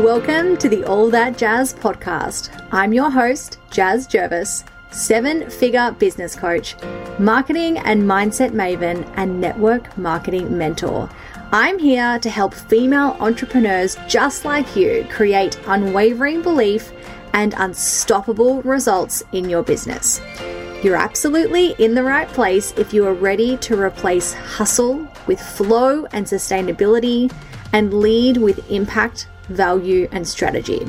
Welcome 0.00 0.56
to 0.56 0.68
the 0.70 0.82
All 0.84 1.10
That 1.10 1.36
Jazz 1.36 1.74
podcast. 1.74 2.66
I'm 2.72 2.94
your 2.94 3.10
host, 3.10 3.58
Jazz 3.70 4.06
Jervis, 4.06 4.64
seven 4.90 5.50
figure 5.50 5.92
business 5.92 6.34
coach, 6.34 6.74
marketing 7.18 7.76
and 7.76 8.02
mindset 8.04 8.52
maven, 8.52 9.06
and 9.16 9.38
network 9.38 9.98
marketing 9.98 10.56
mentor. 10.56 11.10
I'm 11.52 11.78
here 11.78 12.18
to 12.18 12.30
help 12.30 12.54
female 12.54 13.14
entrepreneurs 13.20 13.98
just 14.08 14.46
like 14.46 14.74
you 14.74 15.06
create 15.10 15.60
unwavering 15.66 16.40
belief 16.40 16.92
and 17.34 17.52
unstoppable 17.58 18.62
results 18.62 19.22
in 19.32 19.50
your 19.50 19.62
business. 19.62 20.22
You're 20.82 20.96
absolutely 20.96 21.72
in 21.72 21.94
the 21.94 22.04
right 22.04 22.28
place 22.28 22.72
if 22.78 22.94
you 22.94 23.06
are 23.06 23.12
ready 23.12 23.58
to 23.58 23.78
replace 23.78 24.32
hustle 24.32 25.06
with 25.26 25.42
flow 25.42 26.06
and 26.06 26.24
sustainability 26.24 27.30
and 27.74 27.92
lead 27.92 28.38
with 28.38 28.70
impact, 28.70 29.26
value, 29.50 30.08
and 30.12 30.26
strategy. 30.26 30.86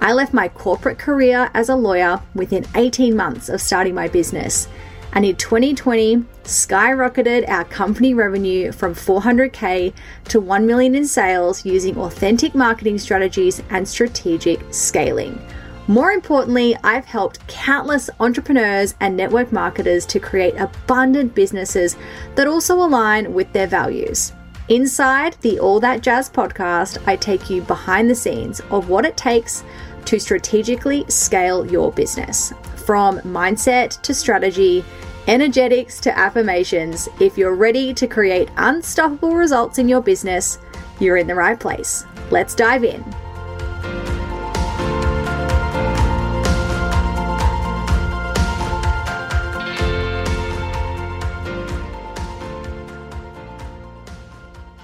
I 0.00 0.12
left 0.12 0.34
my 0.34 0.48
corporate 0.48 0.98
career 0.98 1.50
as 1.54 1.68
a 1.68 1.76
lawyer 1.76 2.20
within 2.34 2.66
18 2.74 3.16
months 3.16 3.48
of 3.48 3.60
starting 3.60 3.94
my 3.94 4.08
business. 4.08 4.68
And 5.12 5.24
in 5.24 5.36
2020, 5.36 6.24
skyrocketed 6.42 7.48
our 7.48 7.64
company 7.64 8.14
revenue 8.14 8.72
from 8.72 8.94
400k 8.94 9.94
to 10.24 10.40
1 10.40 10.66
million 10.66 10.94
in 10.94 11.06
sales 11.06 11.64
using 11.64 11.96
authentic 11.96 12.54
marketing 12.54 12.98
strategies 12.98 13.62
and 13.70 13.88
strategic 13.88 14.60
scaling. 14.74 15.40
More 15.86 16.10
importantly, 16.12 16.76
I've 16.82 17.04
helped 17.04 17.46
countless 17.46 18.10
entrepreneurs 18.18 18.94
and 19.00 19.16
network 19.16 19.52
marketers 19.52 20.04
to 20.06 20.18
create 20.18 20.56
abundant 20.56 21.34
businesses 21.34 21.96
that 22.34 22.48
also 22.48 22.74
align 22.76 23.34
with 23.34 23.52
their 23.52 23.66
values. 23.66 24.32
Inside 24.70 25.34
the 25.42 25.60
All 25.60 25.78
That 25.80 26.00
Jazz 26.00 26.30
podcast, 26.30 27.06
I 27.06 27.16
take 27.16 27.50
you 27.50 27.60
behind 27.60 28.08
the 28.08 28.14
scenes 28.14 28.60
of 28.70 28.88
what 28.88 29.04
it 29.04 29.14
takes 29.14 29.62
to 30.06 30.18
strategically 30.18 31.04
scale 31.08 31.70
your 31.70 31.92
business. 31.92 32.54
From 32.86 33.18
mindset 33.20 34.00
to 34.00 34.14
strategy, 34.14 34.82
energetics 35.26 36.00
to 36.00 36.18
affirmations, 36.18 37.10
if 37.20 37.36
you're 37.36 37.54
ready 37.54 37.92
to 37.92 38.06
create 38.06 38.48
unstoppable 38.56 39.34
results 39.34 39.76
in 39.76 39.86
your 39.86 40.00
business, 40.00 40.58
you're 40.98 41.18
in 41.18 41.26
the 41.26 41.34
right 41.34 41.60
place. 41.60 42.06
Let's 42.30 42.54
dive 42.54 42.84
in. 42.84 43.04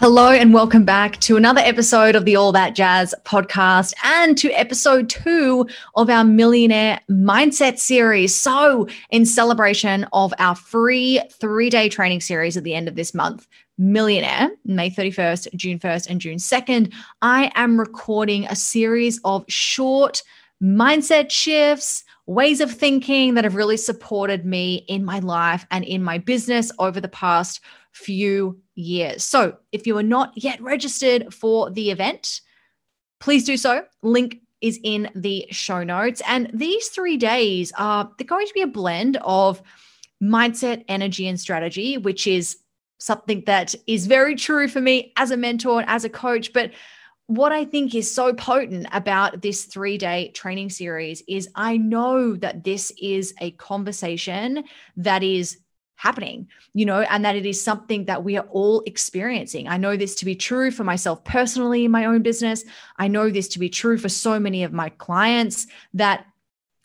Hello, 0.00 0.30
and 0.30 0.54
welcome 0.54 0.86
back 0.86 1.20
to 1.20 1.36
another 1.36 1.60
episode 1.60 2.16
of 2.16 2.24
the 2.24 2.34
All 2.34 2.52
That 2.52 2.74
Jazz 2.74 3.14
podcast 3.24 3.92
and 4.02 4.38
to 4.38 4.50
episode 4.52 5.10
two 5.10 5.68
of 5.94 6.08
our 6.08 6.24
Millionaire 6.24 7.02
Mindset 7.10 7.78
series. 7.78 8.34
So, 8.34 8.88
in 9.10 9.26
celebration 9.26 10.06
of 10.14 10.32
our 10.38 10.54
free 10.54 11.20
three 11.32 11.68
day 11.68 11.90
training 11.90 12.22
series 12.22 12.56
at 12.56 12.64
the 12.64 12.72
end 12.72 12.88
of 12.88 12.94
this 12.94 13.12
month, 13.12 13.46
Millionaire, 13.76 14.48
May 14.64 14.88
31st, 14.88 15.54
June 15.54 15.78
1st, 15.78 16.08
and 16.08 16.18
June 16.18 16.38
2nd, 16.38 16.94
I 17.20 17.52
am 17.54 17.78
recording 17.78 18.46
a 18.46 18.56
series 18.56 19.20
of 19.26 19.44
short 19.48 20.22
mindset 20.62 21.30
shifts, 21.30 22.04
ways 22.24 22.62
of 22.62 22.70
thinking 22.70 23.34
that 23.34 23.44
have 23.44 23.54
really 23.54 23.76
supported 23.76 24.46
me 24.46 24.76
in 24.88 25.04
my 25.04 25.18
life 25.18 25.66
and 25.70 25.84
in 25.84 26.02
my 26.02 26.16
business 26.16 26.72
over 26.78 27.02
the 27.02 27.08
past 27.08 27.60
few 27.92 28.60
years. 28.74 29.24
So 29.24 29.56
if 29.72 29.86
you 29.86 29.96
are 29.98 30.02
not 30.02 30.32
yet 30.36 30.60
registered 30.60 31.32
for 31.32 31.70
the 31.70 31.90
event, 31.90 32.40
please 33.18 33.44
do 33.44 33.56
so. 33.56 33.84
Link 34.02 34.40
is 34.60 34.78
in 34.82 35.10
the 35.14 35.46
show 35.50 35.82
notes. 35.82 36.22
And 36.26 36.50
these 36.52 36.88
three 36.88 37.16
days 37.16 37.72
are 37.78 38.10
they're 38.18 38.26
going 38.26 38.46
to 38.46 38.54
be 38.54 38.62
a 38.62 38.66
blend 38.66 39.18
of 39.22 39.62
mindset, 40.22 40.84
energy, 40.88 41.26
and 41.26 41.40
strategy, 41.40 41.96
which 41.96 42.26
is 42.26 42.58
something 42.98 43.42
that 43.46 43.74
is 43.86 44.06
very 44.06 44.36
true 44.36 44.68
for 44.68 44.80
me 44.80 45.12
as 45.16 45.30
a 45.30 45.36
mentor 45.36 45.80
and 45.80 45.88
as 45.88 46.04
a 46.04 46.10
coach. 46.10 46.52
But 46.52 46.72
what 47.26 47.52
I 47.52 47.64
think 47.64 47.94
is 47.94 48.12
so 48.12 48.34
potent 48.34 48.86
about 48.92 49.40
this 49.40 49.64
three 49.64 49.96
day 49.96 50.32
training 50.34 50.70
series 50.70 51.22
is 51.28 51.48
I 51.54 51.76
know 51.76 52.34
that 52.36 52.64
this 52.64 52.92
is 53.00 53.32
a 53.40 53.52
conversation 53.52 54.64
that 54.96 55.22
is 55.22 55.58
happening, 56.00 56.48
you 56.72 56.86
know, 56.86 57.02
and 57.02 57.26
that 57.26 57.36
it 57.36 57.44
is 57.44 57.62
something 57.62 58.06
that 58.06 58.24
we 58.24 58.38
are 58.38 58.46
all 58.52 58.82
experiencing. 58.86 59.68
I 59.68 59.76
know 59.76 59.98
this 59.98 60.14
to 60.14 60.24
be 60.24 60.34
true 60.34 60.70
for 60.70 60.82
myself 60.82 61.22
personally 61.24 61.84
in 61.84 61.90
my 61.90 62.06
own 62.06 62.22
business. 62.22 62.64
I 62.96 63.06
know 63.06 63.28
this 63.28 63.48
to 63.48 63.58
be 63.58 63.68
true 63.68 63.98
for 63.98 64.08
so 64.08 64.40
many 64.40 64.64
of 64.64 64.72
my 64.72 64.88
clients 64.88 65.66
that 65.92 66.24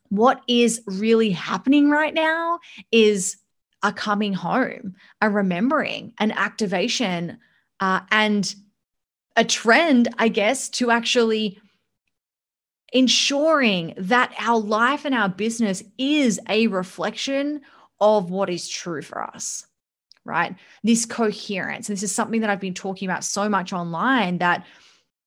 what 0.10 0.42
is 0.50 0.82
really 0.86 1.30
happening 1.30 1.90
right 1.90 2.14
now 2.14 2.60
is 2.92 3.38
a 3.82 3.94
coming 3.94 4.34
home, 4.34 4.96
a 5.22 5.30
remembering, 5.30 6.12
an 6.20 6.34
activation, 6.34 7.38
uh, 7.80 8.02
and 8.12 8.54
a 9.38 9.46
trend, 9.46 10.10
I 10.18 10.28
guess, 10.28 10.68
to 10.72 10.92
actually 10.92 11.58
ensuring 12.92 13.94
that 13.96 14.34
our 14.40 14.60
life 14.60 15.06
and 15.06 15.16
our 15.16 15.30
business 15.30 15.84
is 15.98 16.38
a 16.50 16.68
reflection 16.68 17.62
of 18.00 18.30
what 18.30 18.50
is 18.50 18.68
true 18.68 19.02
for 19.02 19.24
us, 19.24 19.66
right? 20.24 20.56
This 20.84 21.06
coherence. 21.06 21.88
This 21.88 22.04
is 22.04 22.14
something 22.14 22.42
that 22.42 22.50
I've 22.50 22.60
been 22.60 22.74
talking 22.74 23.10
about 23.10 23.24
so 23.24 23.48
much 23.50 23.74
online 23.74 24.40
that 24.40 24.66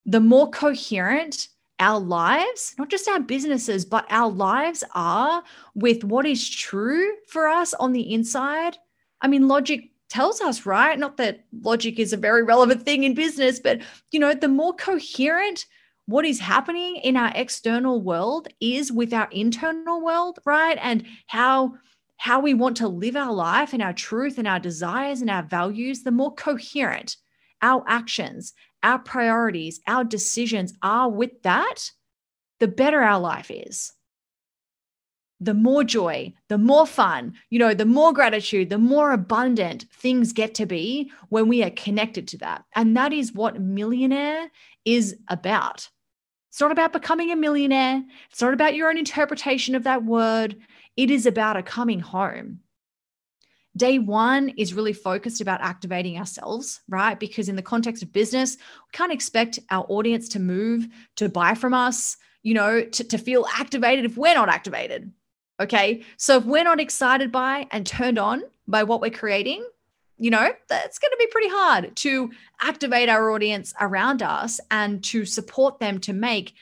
the 0.06 0.20
more 0.20 0.50
coherent 0.50 1.48
our 1.80 2.00
lives, 2.00 2.74
not 2.78 2.90
just 2.90 3.08
our 3.08 3.20
businesses, 3.20 3.84
but 3.84 4.06
our 4.10 4.30
lives 4.30 4.82
are 4.94 5.42
with 5.74 6.02
what 6.04 6.26
is 6.26 6.48
true 6.48 7.12
for 7.28 7.46
us 7.46 7.72
on 7.74 7.92
the 7.92 8.12
inside. 8.12 8.76
I 9.20 9.28
mean, 9.28 9.48
logic 9.48 9.90
tells 10.08 10.40
us, 10.40 10.66
right? 10.66 10.98
Not 10.98 11.18
that 11.18 11.44
logic 11.62 11.98
is 11.98 12.12
a 12.12 12.16
very 12.16 12.42
relevant 12.42 12.82
thing 12.84 13.04
in 13.04 13.14
business, 13.14 13.60
but 13.60 13.80
you 14.10 14.18
know, 14.18 14.34
the 14.34 14.48
more 14.48 14.74
coherent 14.74 15.66
what 16.06 16.24
is 16.24 16.40
happening 16.40 16.96
in 16.96 17.16
our 17.16 17.30
external 17.34 18.00
world 18.00 18.48
is 18.60 18.90
with 18.90 19.12
our 19.12 19.28
internal 19.30 20.00
world, 20.00 20.38
right? 20.46 20.78
And 20.80 21.04
how 21.26 21.74
how 22.18 22.40
we 22.40 22.52
want 22.52 22.76
to 22.76 22.88
live 22.88 23.16
our 23.16 23.32
life 23.32 23.72
and 23.72 23.82
our 23.82 23.92
truth 23.92 24.38
and 24.38 24.46
our 24.46 24.60
desires 24.60 25.20
and 25.20 25.30
our 25.30 25.42
values, 25.42 26.02
the 26.02 26.10
more 26.10 26.34
coherent 26.34 27.16
our 27.62 27.82
actions, 27.86 28.52
our 28.82 28.98
priorities, 28.98 29.80
our 29.86 30.04
decisions 30.04 30.74
are 30.82 31.08
with 31.08 31.42
that, 31.42 31.90
the 32.60 32.68
better 32.68 33.00
our 33.00 33.20
life 33.20 33.50
is. 33.50 33.92
The 35.40 35.54
more 35.54 35.84
joy, 35.84 36.34
the 36.48 36.58
more 36.58 36.86
fun, 36.86 37.34
you 37.50 37.60
know, 37.60 37.72
the 37.72 37.86
more 37.86 38.12
gratitude, 38.12 38.70
the 38.70 38.78
more 38.78 39.12
abundant 39.12 39.86
things 39.92 40.32
get 40.32 40.54
to 40.54 40.66
be 40.66 41.12
when 41.28 41.46
we 41.46 41.62
are 41.62 41.70
connected 41.70 42.26
to 42.28 42.38
that. 42.38 42.64
And 42.74 42.96
that 42.96 43.12
is 43.12 43.32
what 43.32 43.60
millionaire 43.60 44.50
is 44.84 45.16
about. 45.28 45.88
It's 46.50 46.60
not 46.60 46.72
about 46.72 46.92
becoming 46.92 47.30
a 47.30 47.36
millionaire. 47.36 48.02
It's 48.30 48.42
not 48.42 48.52
about 48.52 48.74
your 48.74 48.88
own 48.88 48.98
interpretation 48.98 49.76
of 49.76 49.84
that 49.84 50.04
word. 50.04 50.56
It 50.98 51.12
is 51.12 51.26
about 51.26 51.56
a 51.56 51.62
coming 51.62 52.00
home. 52.00 52.58
Day 53.76 54.00
one 54.00 54.48
is 54.48 54.74
really 54.74 54.92
focused 54.92 55.40
about 55.40 55.60
activating 55.60 56.18
ourselves, 56.18 56.80
right? 56.88 57.18
Because 57.18 57.48
in 57.48 57.54
the 57.54 57.62
context 57.62 58.02
of 58.02 58.12
business, 58.12 58.56
we 58.56 58.90
can't 58.92 59.12
expect 59.12 59.60
our 59.70 59.86
audience 59.88 60.28
to 60.30 60.40
move, 60.40 60.88
to 61.14 61.28
buy 61.28 61.54
from 61.54 61.72
us, 61.72 62.16
you 62.42 62.52
know, 62.52 62.82
to, 62.82 63.04
to 63.04 63.16
feel 63.16 63.46
activated 63.54 64.06
if 64.06 64.16
we're 64.16 64.34
not 64.34 64.48
activated. 64.48 65.12
Okay. 65.60 66.02
So 66.16 66.38
if 66.38 66.44
we're 66.44 66.64
not 66.64 66.80
excited 66.80 67.30
by 67.30 67.68
and 67.70 67.86
turned 67.86 68.18
on 68.18 68.42
by 68.66 68.82
what 68.82 69.00
we're 69.00 69.10
creating, 69.10 69.64
you 70.16 70.32
know, 70.32 70.50
that's 70.68 70.98
going 70.98 71.12
to 71.12 71.16
be 71.16 71.28
pretty 71.30 71.48
hard 71.48 71.94
to 71.94 72.32
activate 72.60 73.08
our 73.08 73.30
audience 73.30 73.72
around 73.80 74.20
us 74.20 74.58
and 74.72 75.04
to 75.04 75.24
support 75.24 75.78
them 75.78 76.00
to 76.00 76.12
make 76.12 76.54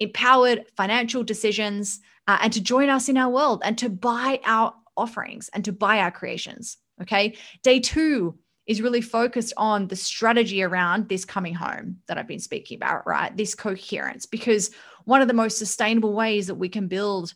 empowered 0.00 0.64
financial 0.78 1.22
decisions 1.22 2.00
uh, 2.28 2.38
and 2.42 2.52
to 2.52 2.60
join 2.60 2.88
us 2.88 3.08
in 3.08 3.16
our 3.16 3.30
world 3.30 3.62
and 3.64 3.76
to 3.78 3.88
buy 3.88 4.40
our 4.44 4.74
offerings 4.96 5.50
and 5.54 5.64
to 5.64 5.72
buy 5.72 5.98
our 5.98 6.10
creations. 6.10 6.76
Okay. 7.00 7.36
Day 7.62 7.80
two 7.80 8.38
is 8.66 8.80
really 8.80 9.00
focused 9.00 9.52
on 9.56 9.88
the 9.88 9.96
strategy 9.96 10.62
around 10.62 11.08
this 11.08 11.24
coming 11.24 11.54
home 11.54 11.96
that 12.06 12.16
I've 12.16 12.28
been 12.28 12.38
speaking 12.38 12.76
about, 12.76 13.06
right? 13.06 13.36
This 13.36 13.54
coherence, 13.54 14.24
because 14.24 14.70
one 15.04 15.20
of 15.20 15.28
the 15.28 15.34
most 15.34 15.58
sustainable 15.58 16.12
ways 16.12 16.46
that 16.46 16.54
we 16.54 16.68
can 16.68 16.86
build 16.86 17.34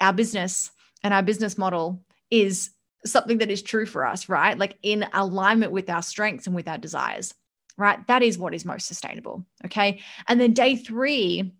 our 0.00 0.12
business 0.12 0.70
and 1.02 1.12
our 1.12 1.22
business 1.22 1.58
model 1.58 2.04
is 2.30 2.70
something 3.04 3.38
that 3.38 3.50
is 3.50 3.62
true 3.62 3.86
for 3.86 4.06
us, 4.06 4.28
right? 4.28 4.56
Like 4.56 4.78
in 4.82 5.04
alignment 5.12 5.72
with 5.72 5.90
our 5.90 6.02
strengths 6.02 6.46
and 6.46 6.54
with 6.54 6.68
our 6.68 6.78
desires, 6.78 7.34
right? 7.76 8.06
That 8.06 8.22
is 8.22 8.38
what 8.38 8.54
is 8.54 8.64
most 8.64 8.86
sustainable. 8.86 9.44
Okay. 9.64 10.00
And 10.28 10.40
then 10.40 10.52
day 10.52 10.76
three 10.76 11.52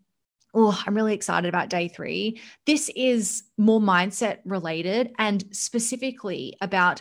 Oh, 0.60 0.76
I'm 0.84 0.96
really 0.96 1.14
excited 1.14 1.48
about 1.48 1.70
day 1.70 1.86
three. 1.86 2.40
This 2.66 2.90
is 2.96 3.44
more 3.56 3.78
mindset 3.78 4.38
related 4.44 5.12
and 5.16 5.44
specifically 5.52 6.56
about 6.60 7.00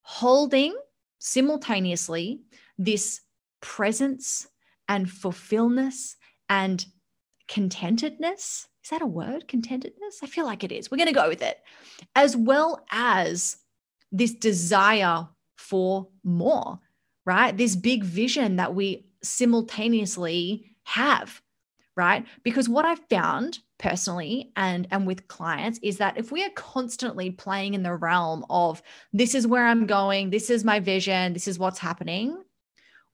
holding 0.00 0.74
simultaneously 1.18 2.40
this 2.78 3.20
presence 3.60 4.46
and 4.88 5.10
fulfillness 5.10 6.16
and 6.48 6.86
contentedness. 7.46 8.68
Is 8.82 8.90
that 8.90 9.02
a 9.02 9.06
word? 9.06 9.48
Contentedness? 9.48 10.22
I 10.22 10.26
feel 10.26 10.46
like 10.46 10.64
it 10.64 10.72
is. 10.72 10.90
We're 10.90 10.96
going 10.96 11.08
to 11.08 11.12
go 11.12 11.28
with 11.28 11.42
it. 11.42 11.58
As 12.16 12.34
well 12.34 12.86
as 12.90 13.58
this 14.12 14.32
desire 14.32 15.28
for 15.58 16.08
more, 16.22 16.80
right? 17.26 17.54
This 17.54 17.76
big 17.76 18.02
vision 18.02 18.56
that 18.56 18.74
we 18.74 19.10
simultaneously 19.22 20.70
have, 20.84 21.42
right? 21.96 22.26
Because 22.42 22.68
what 22.68 22.84
I've 22.84 23.00
found 23.08 23.60
personally 23.78 24.52
and 24.56 24.86
and 24.90 25.06
with 25.06 25.28
clients 25.28 25.78
is 25.82 25.98
that 25.98 26.16
if 26.16 26.32
we 26.32 26.44
are 26.44 26.50
constantly 26.50 27.30
playing 27.30 27.74
in 27.74 27.82
the 27.82 27.94
realm 27.94 28.44
of 28.50 28.82
this 29.12 29.34
is 29.34 29.46
where 29.46 29.66
I'm 29.66 29.86
going, 29.86 30.30
this 30.30 30.50
is 30.50 30.64
my 30.64 30.80
vision, 30.80 31.32
this 31.32 31.48
is 31.48 31.58
what's 31.58 31.78
happening, 31.78 32.42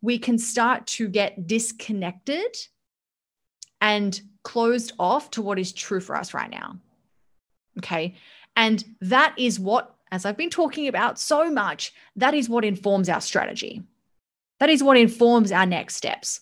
we 0.03 0.19
can 0.19 0.39
start 0.39 0.87
to 0.87 1.09
get 1.09 1.47
disconnected 1.47 2.57
and 3.81 4.21
closed 4.43 4.93
off 4.99 5.31
to 5.33 5.43
what 5.43 5.59
is 5.59 5.73
true 5.73 6.01
for 6.01 6.17
us 6.17 6.35
right 6.35 6.51
now. 6.51 6.79
Okay? 7.79 8.15
And 8.57 8.85
that 9.01 9.35
is 9.39 9.61
what 9.61 9.95
as 10.13 10.25
I've 10.25 10.37
been 10.37 10.51
talking 10.51 10.89
about 10.89 11.19
so 11.19 11.51
much, 11.51 11.93
that 12.17 12.35
is 12.35 12.49
what 12.49 12.65
informs 12.65 13.09
our 13.09 13.21
strategy. 13.21 13.83
That 14.59 14.69
is 14.69 14.83
what 14.83 14.97
informs 14.97 15.53
our 15.53 15.67
next 15.67 15.97
steps. 15.97 16.41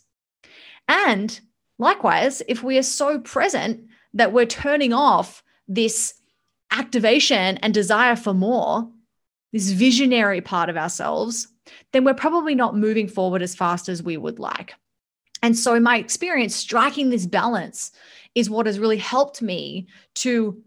And 0.89 1.39
likewise, 1.79 2.43
if 2.49 2.63
we 2.63 2.79
are 2.79 2.83
so 2.83 3.19
present 3.19 3.89
that 4.15 4.33
we're 4.33 4.47
turning 4.47 4.93
off 4.93 5.43
this 5.67 6.15
activation 6.71 7.59
and 7.59 7.73
desire 7.73 8.17
for 8.17 8.35
more, 8.35 8.91
this 9.53 9.71
visionary 9.71 10.41
part 10.41 10.69
of 10.69 10.77
ourselves, 10.77 11.49
then 11.93 12.05
we're 12.05 12.15
probably 12.15 12.55
not 12.55 12.77
moving 12.77 13.09
forward 13.09 13.43
as 13.43 13.55
fast 13.55 13.89
as 13.89 14.03
we 14.03 14.17
would 14.17 14.39
like. 14.39 14.75
And 15.43 15.57
so, 15.57 15.75
in 15.75 15.83
my 15.83 15.99
experience 15.99 16.55
striking 16.55 17.11
this 17.11 17.27
balance 17.27 17.93
is 18.35 18.51
what 18.51 18.67
has 18.67 18.79
really 18.79 18.97
helped 18.97 19.41
me 19.41 19.87
to, 20.17 20.61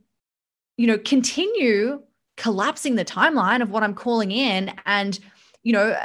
you 0.77 0.87
know, 0.87 0.97
continue 0.97 2.01
collapsing 2.37 2.95
the 2.95 3.05
timeline 3.05 3.61
of 3.61 3.69
what 3.69 3.83
I'm 3.83 3.93
calling 3.93 4.31
in 4.31 4.73
and, 4.85 5.19
you 5.63 5.73
know, 5.73 5.95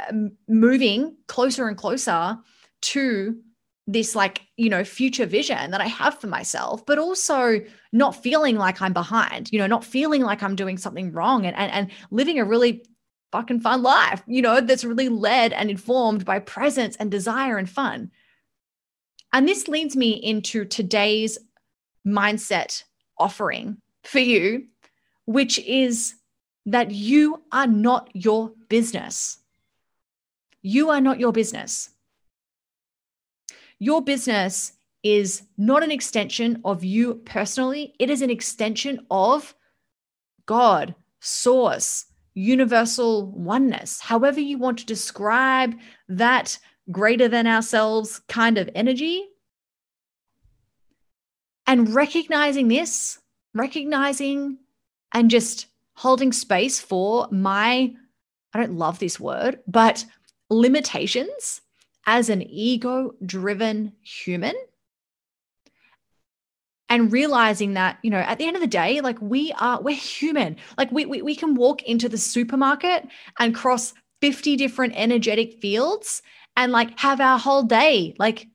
moving 0.47 1.15
closer 1.27 1.67
and 1.67 1.77
closer 1.77 2.37
to 2.81 3.37
this 3.87 4.15
like 4.15 4.41
you 4.57 4.69
know 4.69 4.83
future 4.83 5.25
vision 5.25 5.71
that 5.71 5.81
i 5.81 5.87
have 5.87 6.19
for 6.19 6.27
myself 6.27 6.85
but 6.85 6.99
also 6.99 7.59
not 7.91 8.21
feeling 8.21 8.57
like 8.57 8.81
i'm 8.81 8.93
behind 8.93 9.49
you 9.51 9.59
know 9.59 9.67
not 9.67 9.83
feeling 9.83 10.21
like 10.21 10.43
i'm 10.43 10.55
doing 10.55 10.77
something 10.77 11.11
wrong 11.11 11.45
and 11.45 11.55
and, 11.55 11.71
and 11.71 11.91
living 12.11 12.39
a 12.39 12.45
really 12.45 12.85
fucking 13.31 13.59
fun 13.59 13.81
life 13.81 14.21
you 14.27 14.41
know 14.41 14.61
that's 14.61 14.83
really 14.83 15.09
led 15.09 15.53
and 15.53 15.69
informed 15.69 16.25
by 16.25 16.39
presence 16.39 16.95
and 16.97 17.09
desire 17.09 17.57
and 17.57 17.69
fun 17.69 18.11
and 19.33 19.47
this 19.47 19.67
leads 19.67 19.95
me 19.95 20.11
into 20.11 20.65
today's 20.65 21.37
mindset 22.05 22.83
offering 23.17 23.77
for 24.03 24.19
you 24.19 24.65
which 25.25 25.59
is 25.59 26.15
that 26.67 26.91
you 26.91 27.43
are 27.51 27.67
not 27.67 28.09
your 28.13 28.51
business. 28.69 29.39
You 30.61 30.89
are 30.89 31.01
not 31.01 31.19
your 31.19 31.31
business. 31.31 31.89
Your 33.79 34.01
business 34.01 34.73
is 35.03 35.43
not 35.57 35.83
an 35.83 35.91
extension 35.91 36.61
of 36.65 36.83
you 36.83 37.15
personally, 37.15 37.93
it 37.99 38.09
is 38.09 38.21
an 38.21 38.29
extension 38.29 39.05
of 39.11 39.55
God, 40.45 40.95
source, 41.19 42.05
universal 42.33 43.31
oneness, 43.31 43.99
however 43.99 44.39
you 44.39 44.57
want 44.57 44.79
to 44.79 44.85
describe 44.85 45.75
that 46.07 46.57
greater 46.91 47.27
than 47.27 47.47
ourselves 47.47 48.21
kind 48.27 48.57
of 48.57 48.69
energy. 48.73 49.25
And 51.65 51.93
recognizing 51.93 52.69
this, 52.69 53.19
recognizing 53.53 54.57
and 55.13 55.29
just 55.29 55.67
holding 55.95 56.31
space 56.31 56.79
for 56.79 57.27
my, 57.31 57.93
I 58.53 58.59
don't 58.59 58.77
love 58.77 58.99
this 58.99 59.19
word, 59.19 59.59
but 59.67 60.05
limitations 60.49 61.61
as 62.07 62.29
an 62.29 62.41
ego 62.41 63.13
driven 63.23 63.93
human. 64.01 64.55
And 66.89 67.11
realizing 67.11 67.73
that, 67.73 67.99
you 68.01 68.09
know, 68.09 68.19
at 68.19 68.37
the 68.37 68.45
end 68.45 68.55
of 68.55 68.61
the 68.61 68.67
day, 68.67 69.01
like 69.01 69.21
we 69.21 69.51
are, 69.59 69.81
we're 69.81 69.93
human. 69.93 70.55
Like 70.77 70.89
we, 70.89 71.05
we, 71.05 71.21
we 71.21 71.35
can 71.35 71.53
walk 71.53 71.83
into 71.83 72.07
the 72.07 72.17
supermarket 72.17 73.05
and 73.39 73.53
cross 73.53 73.93
50 74.21 74.55
different 74.55 74.93
energetic 74.95 75.59
fields 75.59 76.21
and 76.55 76.71
like 76.71 76.97
have 76.97 77.19
our 77.19 77.37
whole 77.37 77.63
day, 77.63 78.15
like, 78.17 78.47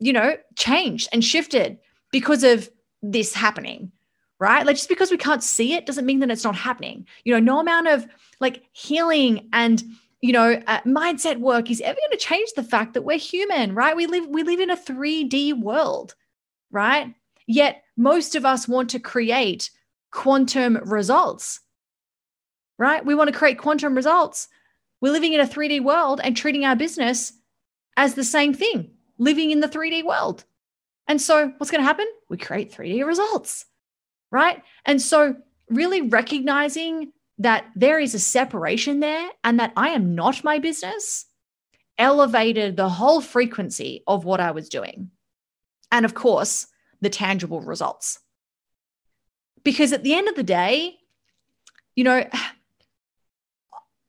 you 0.00 0.12
know, 0.12 0.36
changed 0.56 1.08
and 1.12 1.24
shifted 1.24 1.78
because 2.10 2.42
of 2.42 2.68
this 3.00 3.32
happening 3.32 3.92
right? 4.38 4.66
Like 4.66 4.76
just 4.76 4.88
because 4.88 5.10
we 5.10 5.16
can't 5.16 5.42
see 5.42 5.72
it 5.74 5.86
doesn't 5.86 6.04
mean 6.06 6.20
that 6.20 6.30
it's 6.30 6.44
not 6.44 6.54
happening. 6.54 7.06
You 7.24 7.34
know, 7.34 7.40
no 7.40 7.60
amount 7.60 7.88
of 7.88 8.06
like 8.40 8.62
healing 8.72 9.48
and 9.52 9.82
you 10.20 10.32
know 10.32 10.60
uh, 10.66 10.80
mindset 10.82 11.38
work 11.38 11.70
is 11.70 11.80
ever 11.80 11.98
going 11.98 12.10
to 12.10 12.24
change 12.24 12.50
the 12.54 12.62
fact 12.62 12.94
that 12.94 13.02
we're 13.02 13.18
human, 13.18 13.74
right? 13.74 13.96
We 13.96 14.06
live 14.06 14.26
we 14.28 14.42
live 14.42 14.60
in 14.60 14.70
a 14.70 14.76
3D 14.76 15.60
world, 15.60 16.14
right? 16.70 17.14
Yet 17.46 17.82
most 17.96 18.34
of 18.34 18.44
us 18.44 18.66
want 18.66 18.90
to 18.90 18.98
create 18.98 19.70
quantum 20.10 20.76
results. 20.76 21.60
Right? 22.78 23.04
We 23.06 23.14
want 23.14 23.32
to 23.32 23.38
create 23.38 23.56
quantum 23.58 23.94
results. 23.94 24.48
We're 25.00 25.12
living 25.12 25.32
in 25.32 25.40
a 25.40 25.46
3D 25.46 25.82
world 25.82 26.20
and 26.22 26.36
treating 26.36 26.66
our 26.66 26.76
business 26.76 27.32
as 27.96 28.14
the 28.14 28.24
same 28.24 28.52
thing, 28.52 28.90
living 29.16 29.50
in 29.50 29.60
the 29.60 29.68
3D 29.68 30.04
world. 30.04 30.44
And 31.08 31.18
so 31.18 31.54
what's 31.56 31.70
going 31.70 31.80
to 31.80 31.86
happen? 31.86 32.06
We 32.28 32.36
create 32.36 32.70
3D 32.70 33.06
results 33.06 33.64
right? 34.30 34.62
And 34.84 35.00
so, 35.00 35.36
really 35.68 36.02
recognizing 36.02 37.12
that 37.38 37.66
there 37.74 37.98
is 37.98 38.14
a 38.14 38.18
separation 38.18 39.00
there 39.00 39.28
and 39.44 39.60
that 39.60 39.72
I 39.76 39.90
am 39.90 40.14
not 40.14 40.44
my 40.44 40.58
business 40.58 41.26
elevated 41.98 42.76
the 42.76 42.88
whole 42.88 43.20
frequency 43.20 44.02
of 44.06 44.24
what 44.24 44.40
I 44.40 44.50
was 44.50 44.68
doing. 44.68 45.10
And 45.90 46.04
of 46.04 46.14
course, 46.14 46.66
the 47.00 47.10
tangible 47.10 47.60
results. 47.60 48.18
Because 49.62 49.92
at 49.92 50.02
the 50.02 50.14
end 50.14 50.28
of 50.28 50.36
the 50.36 50.42
day, 50.42 50.96
you 51.94 52.04
know, 52.04 52.24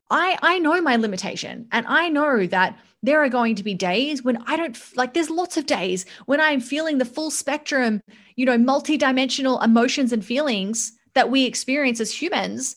I 0.10 0.38
I 0.42 0.60
know 0.60 0.82
my 0.82 0.96
limitation 0.96 1.68
and 1.72 1.86
I 1.88 2.10
know 2.10 2.46
that 2.48 2.78
there 3.04 3.24
are 3.24 3.30
going 3.30 3.56
to 3.56 3.64
be 3.64 3.74
days 3.74 4.24
when 4.24 4.38
I 4.46 4.58
don't 4.58 4.78
like 4.96 5.14
there's 5.14 5.30
lots 5.30 5.57
of 5.57 5.66
days 5.66 6.06
when 6.26 6.42
I'm 6.42 6.60
feeling 6.60 6.98
the 6.98 7.06
full 7.06 7.31
spectrum, 7.31 8.02
you 8.36 8.46
know, 8.46 8.57
multi-dimensional 8.57 9.62
emotions 9.62 10.12
and 10.12 10.24
feelings 10.24 10.94
that 11.14 11.30
we 11.30 11.46
experience 11.46 12.00
as 12.00 12.12
humans. 12.12 12.76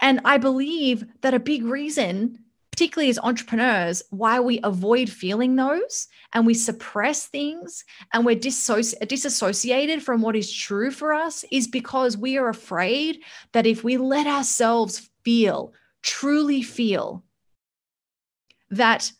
And 0.00 0.20
I 0.24 0.38
believe 0.38 1.04
that 1.22 1.34
a 1.34 1.40
big 1.40 1.64
reason, 1.64 2.38
particularly 2.70 3.10
as 3.10 3.18
entrepreneurs, 3.18 4.02
why 4.10 4.40
we 4.40 4.60
avoid 4.62 5.08
feeling 5.10 5.56
those 5.56 6.06
and 6.32 6.46
we 6.46 6.54
suppress 6.54 7.26
things 7.26 7.84
and 8.12 8.24
we're 8.24 8.36
dissoci- 8.36 9.06
disassociated 9.08 10.02
from 10.02 10.22
what 10.22 10.36
is 10.36 10.52
true 10.52 10.90
for 10.90 11.12
us 11.12 11.44
is 11.50 11.66
because 11.66 12.16
we 12.16 12.38
are 12.38 12.48
afraid 12.48 13.20
that 13.52 13.66
if 13.66 13.82
we 13.82 13.96
let 13.96 14.26
ourselves 14.26 15.10
feel, 15.24 15.72
truly 16.02 16.62
feel, 16.62 17.24
that 18.70 19.10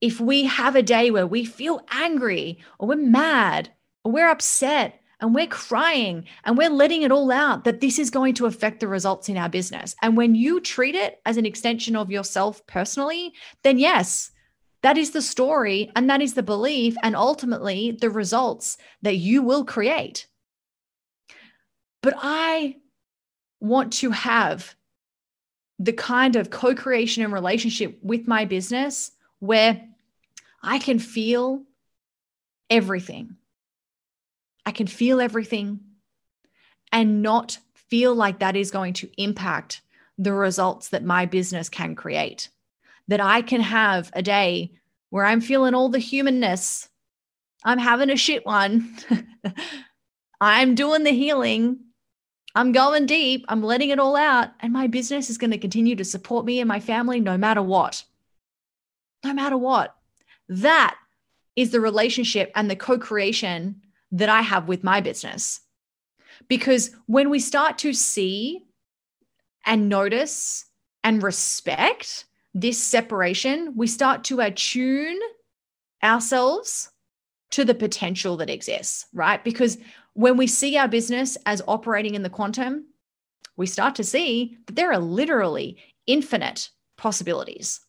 if 0.00 0.20
we 0.20 0.44
have 0.44 0.76
a 0.76 0.82
day 0.82 1.10
where 1.10 1.26
we 1.26 1.44
feel 1.44 1.80
angry 1.90 2.58
or 2.78 2.88
we're 2.88 2.96
mad 2.96 3.70
or 4.04 4.12
we're 4.12 4.28
upset 4.28 5.00
and 5.20 5.34
we're 5.34 5.46
crying 5.46 6.24
and 6.44 6.56
we're 6.56 6.70
letting 6.70 7.02
it 7.02 7.12
all 7.12 7.30
out, 7.32 7.64
that 7.64 7.80
this 7.80 7.98
is 7.98 8.10
going 8.10 8.34
to 8.34 8.46
affect 8.46 8.80
the 8.80 8.88
results 8.88 9.28
in 9.28 9.36
our 9.36 9.48
business. 9.48 9.96
And 10.02 10.16
when 10.16 10.34
you 10.34 10.60
treat 10.60 10.94
it 10.94 11.20
as 11.26 11.36
an 11.36 11.46
extension 11.46 11.96
of 11.96 12.10
yourself 12.10 12.66
personally, 12.66 13.32
then 13.62 13.78
yes, 13.78 14.30
that 14.82 14.96
is 14.96 15.10
the 15.10 15.22
story 15.22 15.90
and 15.96 16.08
that 16.08 16.22
is 16.22 16.34
the 16.34 16.42
belief 16.42 16.96
and 17.02 17.16
ultimately 17.16 17.90
the 18.00 18.10
results 18.10 18.78
that 19.02 19.16
you 19.16 19.42
will 19.42 19.64
create. 19.64 20.26
But 22.00 22.14
I 22.16 22.76
want 23.60 23.92
to 23.94 24.10
have 24.12 24.76
the 25.80 25.92
kind 25.92 26.36
of 26.36 26.50
co 26.50 26.74
creation 26.74 27.24
and 27.24 27.32
relationship 27.32 27.98
with 28.02 28.28
my 28.28 28.44
business 28.44 29.10
where 29.40 29.84
I 30.62 30.78
can 30.78 30.98
feel 30.98 31.64
everything. 32.70 33.37
I 34.68 34.70
can 34.70 34.86
feel 34.86 35.18
everything 35.18 35.80
and 36.92 37.22
not 37.22 37.56
feel 37.74 38.14
like 38.14 38.40
that 38.40 38.54
is 38.54 38.70
going 38.70 38.92
to 38.92 39.10
impact 39.16 39.80
the 40.18 40.34
results 40.34 40.90
that 40.90 41.02
my 41.02 41.24
business 41.24 41.70
can 41.70 41.94
create. 41.94 42.50
That 43.08 43.22
I 43.22 43.40
can 43.40 43.62
have 43.62 44.10
a 44.12 44.20
day 44.20 44.72
where 45.08 45.24
I'm 45.24 45.40
feeling 45.40 45.72
all 45.72 45.88
the 45.88 45.98
humanness. 45.98 46.90
I'm 47.64 47.78
having 47.78 48.10
a 48.10 48.16
shit 48.16 48.44
one. 48.44 48.94
I'm 50.42 50.74
doing 50.74 51.02
the 51.02 51.12
healing. 51.12 51.78
I'm 52.54 52.72
going 52.72 53.06
deep. 53.06 53.46
I'm 53.48 53.62
letting 53.62 53.88
it 53.88 53.98
all 53.98 54.16
out. 54.16 54.50
And 54.60 54.70
my 54.70 54.86
business 54.86 55.30
is 55.30 55.38
going 55.38 55.52
to 55.52 55.58
continue 55.58 55.96
to 55.96 56.04
support 56.04 56.44
me 56.44 56.60
and 56.60 56.68
my 56.68 56.80
family 56.80 57.20
no 57.20 57.38
matter 57.38 57.62
what 57.62 58.04
no 59.24 59.32
matter 59.32 59.56
what. 59.56 59.94
That 60.48 60.96
is 61.56 61.70
the 61.70 61.80
relationship 61.80 62.52
and 62.54 62.70
the 62.70 62.76
co 62.76 62.98
creation 62.98 63.82
that 64.12 64.28
I 64.28 64.42
have 64.42 64.68
with 64.68 64.84
my 64.84 65.00
business. 65.00 65.60
Because 66.48 66.90
when 67.06 67.30
we 67.30 67.40
start 67.40 67.78
to 67.78 67.92
see 67.92 68.64
and 69.66 69.88
notice 69.88 70.64
and 71.04 71.22
respect 71.22 72.24
this 72.54 72.82
separation, 72.82 73.74
we 73.76 73.86
start 73.86 74.24
to 74.24 74.40
attune 74.40 75.18
ourselves 76.02 76.90
to 77.50 77.64
the 77.64 77.74
potential 77.74 78.36
that 78.36 78.50
exists, 78.50 79.06
right? 79.12 79.42
Because 79.42 79.78
when 80.14 80.36
we 80.36 80.46
see 80.46 80.76
our 80.76 80.88
business 80.88 81.36
as 81.46 81.62
operating 81.66 82.14
in 82.14 82.22
the 82.22 82.30
quantum, 82.30 82.86
we 83.56 83.66
start 83.66 83.94
to 83.96 84.04
see 84.04 84.56
that 84.66 84.76
there 84.76 84.92
are 84.92 84.98
literally 84.98 85.78
infinite 86.06 86.70
possibilities. 86.96 87.80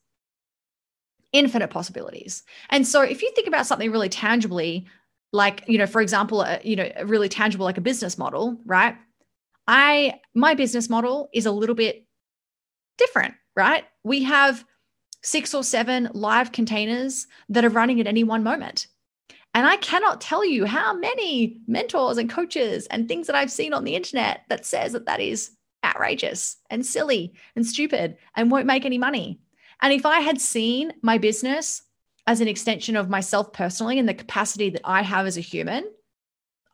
Infinite 1.31 1.69
possibilities. 1.69 2.43
And 2.69 2.87
so 2.87 3.01
if 3.01 3.21
you 3.21 3.31
think 3.35 3.47
about 3.47 3.67
something 3.67 3.91
really 3.91 4.09
tangibly, 4.09 4.87
like, 5.31 5.63
you 5.67 5.77
know, 5.77 5.85
for 5.85 6.01
example, 6.01 6.41
uh, 6.41 6.59
you 6.63 6.75
know, 6.75 6.89
really 7.05 7.29
tangible 7.29 7.65
like 7.65 7.77
a 7.77 7.81
business 7.81 8.17
model, 8.17 8.57
right? 8.65 8.95
I 9.67 10.19
my 10.33 10.55
business 10.55 10.89
model 10.89 11.29
is 11.33 11.45
a 11.45 11.51
little 11.51 11.75
bit 11.75 12.05
different, 12.97 13.35
right? 13.55 13.85
We 14.03 14.23
have 14.23 14.65
six 15.21 15.53
or 15.53 15.63
seven 15.63 16.09
live 16.13 16.51
containers 16.51 17.27
that 17.49 17.65
are 17.65 17.69
running 17.69 17.99
at 17.99 18.07
any 18.07 18.23
one 18.23 18.43
moment. 18.43 18.87
And 19.53 19.67
I 19.67 19.77
cannot 19.77 20.21
tell 20.21 20.45
you 20.45 20.65
how 20.65 20.93
many 20.93 21.59
mentors 21.67 22.17
and 22.17 22.29
coaches 22.29 22.87
and 22.87 23.07
things 23.07 23.27
that 23.27 23.35
I've 23.35 23.51
seen 23.51 23.73
on 23.73 23.83
the 23.83 23.95
internet 23.95 24.41
that 24.49 24.65
says 24.65 24.93
that 24.93 25.05
that 25.05 25.19
is 25.19 25.51
outrageous 25.83 26.57
and 26.69 26.85
silly 26.85 27.33
and 27.55 27.65
stupid 27.65 28.17
and 28.35 28.51
won't 28.51 28.67
make 28.67 28.85
any 28.85 28.97
money. 28.97 29.39
And 29.81 29.93
if 29.93 30.05
I 30.05 30.19
had 30.19 30.39
seen 30.39 30.93
my 31.01 31.17
business 31.17 31.81
as 32.29 32.41
an 32.41 32.47
extension 32.47 32.95
of 32.95 33.09
myself 33.09 33.51
personally 33.53 33.97
and 33.97 34.07
the 34.07 34.13
capacity 34.13 34.69
that 34.69 34.83
I 34.85 35.01
have 35.01 35.25
as 35.25 35.35
a 35.35 35.41
human, 35.41 35.83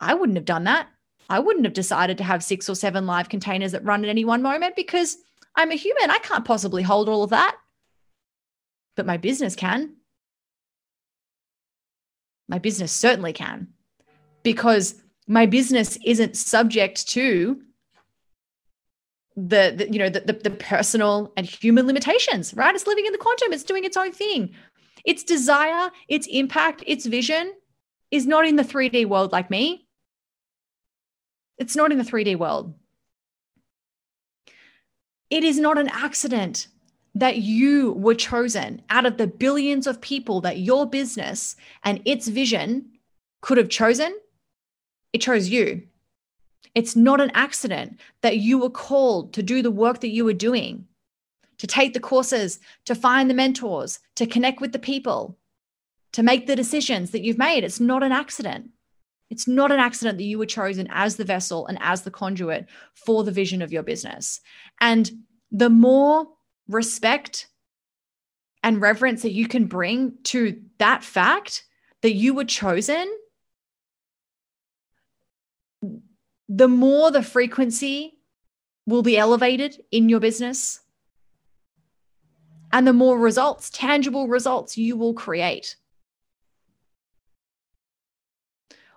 I 0.01 0.13
wouldn't 0.13 0.37
have 0.37 0.43
done 0.43 0.65
that. 0.65 0.89
I 1.29 1.39
wouldn't 1.39 1.63
have 1.63 1.73
decided 1.73 2.17
to 2.17 2.25
have 2.25 2.43
six 2.43 2.67
or 2.67 2.75
seven 2.75 3.05
live 3.05 3.29
containers 3.29 3.71
that 3.71 3.85
run 3.85 4.03
at 4.03 4.09
any 4.09 4.25
one 4.25 4.41
moment 4.41 4.75
because 4.75 5.15
I'm 5.55 5.71
a 5.71 5.75
human. 5.75 6.11
I 6.11 6.17
can't 6.17 6.43
possibly 6.43 6.83
hold 6.83 7.07
all 7.07 7.23
of 7.23 7.29
that. 7.29 7.55
But 8.97 9.05
my 9.05 9.15
business 9.15 9.55
can. 9.55 9.95
My 12.49 12.59
business 12.59 12.91
certainly 12.91 13.31
can 13.31 13.69
because 14.43 15.01
my 15.25 15.45
business 15.45 15.97
isn't 16.05 16.35
subject 16.35 17.07
to 17.11 17.61
the, 19.37 19.73
the 19.77 19.89
you 19.89 19.99
know 19.99 20.09
the, 20.09 20.19
the, 20.19 20.33
the 20.33 20.51
personal 20.51 21.33
and 21.35 21.45
human 21.45 21.87
limitations 21.87 22.53
right 22.53 22.73
it's 22.73 22.87
living 22.87 23.05
in 23.05 23.11
the 23.11 23.17
quantum 23.17 23.51
it's 23.51 23.65
doing 23.65 23.83
its 23.83 23.97
own 23.97 24.13
thing 24.13 24.55
its 25.05 25.23
desire 25.23 25.91
its 26.07 26.27
impact 26.27 26.83
its 26.85 27.05
vision 27.05 27.53
is 28.11 28.25
not 28.25 28.45
in 28.45 28.55
the 28.55 28.63
3d 28.63 29.05
world 29.07 29.31
like 29.31 29.49
me. 29.49 29.87
It's 31.57 31.75
not 31.75 31.91
in 31.91 31.97
the 31.97 32.03
3d 32.03 32.37
world. 32.37 32.73
It 35.29 35.43
is 35.43 35.59
not 35.59 35.77
an 35.77 35.89
accident 35.89 36.67
that 37.15 37.37
you 37.37 37.93
were 37.93 38.13
chosen 38.13 38.81
out 38.89 39.05
of 39.05 39.17
the 39.17 39.27
billions 39.27 39.87
of 39.87 40.01
people 40.01 40.41
that 40.41 40.59
your 40.59 40.85
business 40.85 41.55
and 41.83 42.01
its 42.05 42.27
vision 42.27 42.85
could 43.41 43.57
have 43.57 43.69
chosen. 43.69 44.17
It 45.13 45.19
chose 45.19 45.47
you. 45.47 45.83
It's 46.75 46.95
not 46.95 47.21
an 47.21 47.31
accident 47.33 47.99
that 48.21 48.37
you 48.37 48.57
were 48.57 48.69
called 48.69 49.33
to 49.33 49.43
do 49.43 49.61
the 49.61 49.71
work 49.71 50.01
that 50.01 50.09
you 50.09 50.25
were 50.25 50.33
doing, 50.33 50.87
to 51.57 51.67
take 51.67 51.93
the 51.93 51.99
courses, 51.99 52.59
to 52.85 52.95
find 52.95 53.29
the 53.29 53.33
mentors, 53.33 53.99
to 54.15 54.25
connect 54.25 54.61
with 54.61 54.71
the 54.71 54.79
people, 54.79 55.37
to 56.13 56.23
make 56.23 56.47
the 56.47 56.55
decisions 56.55 57.11
that 57.11 57.23
you've 57.23 57.37
made. 57.37 57.63
It's 57.63 57.79
not 57.79 58.03
an 58.03 58.11
accident. 58.11 58.69
It's 59.29 59.47
not 59.47 59.71
an 59.71 59.79
accident 59.79 60.17
that 60.17 60.23
you 60.23 60.37
were 60.37 60.45
chosen 60.45 60.87
as 60.91 61.15
the 61.15 61.25
vessel 61.25 61.65
and 61.67 61.77
as 61.81 62.03
the 62.03 62.11
conduit 62.11 62.67
for 62.93 63.23
the 63.23 63.31
vision 63.31 63.61
of 63.61 63.73
your 63.73 63.83
business. 63.83 64.39
And 64.79 65.09
the 65.51 65.69
more 65.69 66.27
respect 66.67 67.47
and 68.63 68.81
reverence 68.81 69.21
that 69.23 69.33
you 69.33 69.47
can 69.47 69.65
bring 69.65 70.15
to 70.23 70.61
that 70.79 71.03
fact 71.03 71.65
that 72.01 72.13
you 72.13 72.33
were 72.33 72.45
chosen 72.45 73.07
the 76.47 76.67
more 76.67 77.11
the 77.11 77.23
frequency 77.23 78.19
will 78.85 79.01
be 79.01 79.17
elevated 79.17 79.81
in 79.91 80.09
your 80.09 80.19
business 80.19 80.79
and 82.75 82.85
the 82.85 82.91
more 82.91 83.17
results, 83.17 83.69
tangible 83.69 84.27
results 84.27 84.77
you 84.77 84.97
will 84.97 85.13
create. 85.13 85.77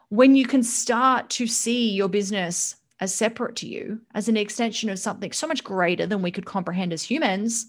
When 0.09 0.35
you 0.35 0.47
can 0.47 0.65
start 0.65 1.31
to 1.31 1.47
see 1.47 1.93
your 1.93 2.09
business 2.09 2.75
as 2.99 3.15
separate 3.15 3.55
to 3.57 3.69
you, 3.69 4.01
as 4.13 4.29
an 4.29 4.37
extension 4.37 4.91
of 4.91 4.99
something 4.99 5.31
so 5.31 5.47
much 5.47 5.63
greater 5.63 6.07
than 6.07 6.23
we 6.23 6.33
could 6.33 6.45
comprehend 6.45 6.93
as 6.93 7.05
humans, 7.05 7.67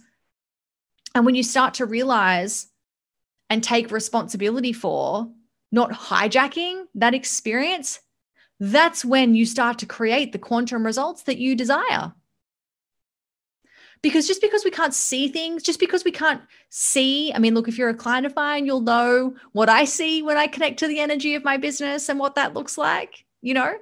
and 1.14 1.28
when 1.28 1.36
you 1.36 1.44
start 1.44 1.76
to 1.76 1.86
realize 1.86 2.70
and 3.52 3.64
take 3.64 3.92
responsibility 3.92 4.74
for 4.74 5.30
not 5.72 5.92
hijacking 5.92 6.86
that 6.96 7.14
experience, 7.14 8.00
that's 8.60 9.06
when 9.06 9.36
you 9.36 9.46
start 9.46 9.78
to 9.78 9.86
create 9.86 10.32
the 10.32 10.40
quantum 10.40 10.84
results 10.84 11.22
that 11.24 11.38
you 11.38 11.56
desire. 11.56 12.14
Because 14.02 14.28
just 14.28 14.42
because 14.42 14.64
we 14.64 14.72
can't 14.72 14.94
see 14.94 15.28
things, 15.28 15.62
just 15.62 15.80
because 15.80 16.06
we 16.06 16.12
can't 16.12 16.42
see, 16.70 17.34
I 17.34 17.40
mean, 17.40 17.54
look, 17.54 17.68
if 17.68 17.78
you're 17.78 17.90
a 17.90 17.96
client 17.96 18.26
of 18.26 18.36
mine, 18.36 18.66
you'll 18.66 18.80
know 18.82 19.36
what 19.52 19.68
I 19.68 19.84
see 19.84 20.22
when 20.22 20.38
I 20.38 20.48
connect 20.48 20.80
to 20.80 20.88
the 20.88 21.00
energy 21.00 21.36
of 21.36 21.44
my 21.44 21.58
business 21.58 22.08
and 22.08 22.18
what 22.18 22.36
that 22.36 22.54
looks 22.54 22.78
like, 22.78 23.26
you 23.42 23.54
know? 23.54 23.74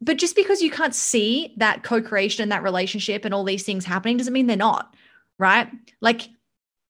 But 0.00 0.18
just 0.18 0.36
because 0.36 0.62
you 0.62 0.70
can't 0.70 0.94
see 0.94 1.54
that 1.56 1.82
co 1.82 2.00
creation 2.00 2.44
and 2.44 2.52
that 2.52 2.62
relationship 2.62 3.24
and 3.24 3.34
all 3.34 3.44
these 3.44 3.64
things 3.64 3.84
happening 3.84 4.16
doesn't 4.18 4.32
mean 4.32 4.46
they're 4.46 4.56
not, 4.56 4.94
right? 5.38 5.68
Like, 6.00 6.28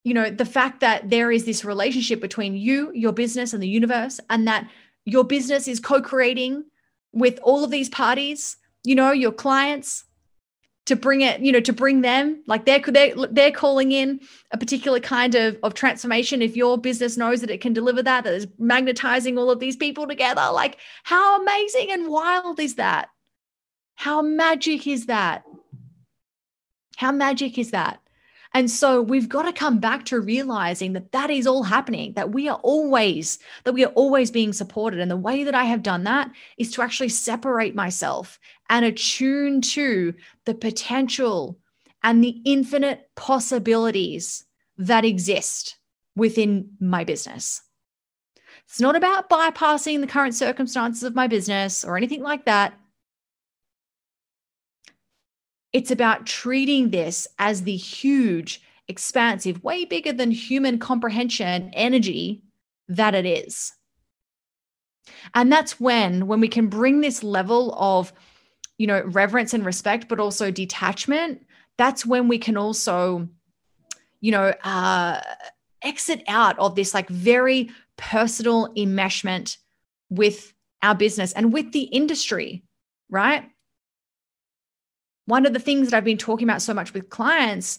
you 0.05 0.13
know, 0.15 0.31
the 0.31 0.45
fact 0.45 0.81
that 0.81 1.09
there 1.09 1.31
is 1.31 1.45
this 1.45 1.65
relationship 1.65 2.21
between 2.21 2.57
you, 2.57 2.91
your 2.95 3.13
business, 3.13 3.55
and 3.55 3.63
the 3.63 3.69
universe, 3.69 4.21
and 4.29 4.47
that 4.49 4.69
your 5.05 5.25
business 5.25 5.69
is 5.69 5.81
co-creating 5.81 6.65
with 7.13 7.39
all 7.43 7.65
of 7.65 7.71
these 7.71 7.89
parties 7.89 8.57
you 8.85 8.95
know 8.95 9.13
your 9.13 9.33
clients 9.33 10.05
to 10.85 10.97
bring 10.97 11.21
it 11.21 11.41
you 11.41 11.53
know 11.53 11.61
to 11.61 11.73
bring 11.73 12.01
them 12.01 12.43
like 12.47 12.65
they're 12.65 12.81
they're, 12.81 13.15
they're 13.31 13.53
calling 13.53 13.93
in 13.93 14.21
a 14.51 14.59
particular 14.59 15.01
kind 15.01 15.35
of, 15.35 15.57
of 15.63 15.75
transformation. 15.75 16.43
If 16.43 16.57
your 16.57 16.79
business 16.79 17.17
knows 17.17 17.41
that 17.41 17.51
it 17.51 17.61
can 17.61 17.73
deliver 17.73 18.03
that 18.03 18.25
that 18.25 18.33
is 18.33 18.47
magnetizing 18.59 19.39
all 19.39 19.51
of 19.51 19.61
these 19.61 19.77
people 19.77 20.07
together 20.07 20.49
like 20.53 20.79
how 21.05 21.41
amazing 21.41 21.91
and 21.91 22.09
wild 22.09 22.61
is 22.61 22.77
that? 22.77 23.09
How 23.95 24.23
magic 24.23 24.87
is 24.87 25.07
that? 25.07 25.45
How 26.97 27.13
magic 27.13 27.59
is 27.59 27.71
that? 27.71 28.03
And 28.55 28.71
so 28.71 29.01
we've 29.01 29.29
got 29.29 29.43
to 29.43 29.53
come 29.53 29.79
back 29.79 30.05
to 30.07 30.21
realizing 30.21 30.93
that 30.93 31.13
that 31.13 31.31
is 31.31 31.47
all 31.47 31.63
happening, 31.63 32.13
that 32.15 32.33
we 32.33 32.49
are 32.49 32.61
always, 32.63 33.39
that 33.65 33.73
we 33.73 33.85
are 33.85 33.93
always 33.93 34.31
being 34.31 34.53
supported. 34.53 35.01
And 35.01 35.11
the 35.11 35.17
way 35.17 35.45
that 35.45 35.55
I 35.55 35.65
have 35.65 35.83
done 35.83 36.05
that 36.05 36.31
is 36.59 36.71
to 36.73 36.83
actually 36.83 37.09
separate 37.09 37.75
myself 37.75 38.39
and 38.69 38.85
attune 38.85 39.63
to 39.63 40.15
the 40.47 40.55
potential 40.55 41.59
and 42.03 42.23
the 42.23 42.41
infinite 42.45 43.09
possibilities 43.15 44.45
that 44.77 45.05
exist 45.05 45.77
within 46.17 46.71
my 46.81 47.05
business. 47.05 47.63
It's 48.67 48.81
not 48.81 48.97
about 48.97 49.31
bypassing 49.31 50.01
the 50.01 50.07
current 50.07 50.35
circumstances 50.35 51.03
of 51.03 51.15
my 51.15 51.27
business 51.27 51.85
or 51.85 51.97
anything 51.97 52.23
like 52.23 52.45
that. 52.47 52.75
It's 55.73 55.91
about 55.91 56.27
treating 56.27 56.91
this 56.91 57.27
as 57.39 57.63
the 57.63 57.77
huge, 57.77 58.63
expansive, 58.89 59.63
way 59.65 59.85
bigger 59.85 60.13
than 60.13 60.31
human 60.31 60.79
comprehension 60.79 61.71
energy 61.73 62.43
that 62.89 63.15
it 63.15 63.25
is. 63.25 63.73
And 65.35 65.51
that's 65.51 65.81
when 65.81 66.27
when 66.27 66.41
we 66.41 66.49
can 66.49 66.69
bring 66.69 67.01
this 67.01 67.23
level 67.23 67.75
of 67.79 68.13
you 68.83 68.87
know 68.87 69.03
reverence 69.05 69.55
and 69.55 69.65
respect 69.65 70.09
but 70.09 70.21
also 70.21 70.51
detachment, 70.51 71.47
that's 71.79 72.05
when 72.05 72.29
we 72.29 72.39
can 72.39 72.57
also 72.57 73.29
you 74.21 74.33
know 74.33 74.53
uh 74.65 75.21
exit 75.83 76.23
out 76.29 76.59
of 76.59 76.75
this 76.75 76.95
like 76.95 77.09
very 77.09 77.71
personal 77.97 78.69
enmeshment 78.75 79.57
with 80.11 80.53
our 80.83 80.95
business 80.95 81.33
and 81.33 81.53
with 81.53 81.73
the 81.73 81.83
industry, 81.83 82.63
right? 83.09 83.45
one 85.27 85.47
of 85.47 85.53
the 85.53 85.61
things 85.61 85.91
that 85.91 85.97
I've 85.97 86.05
been 86.05 86.19
talking 86.19 86.49
about 86.49 86.63
so 86.63 86.75
much 86.75 86.93
with 86.93 87.09
clients 87.09 87.79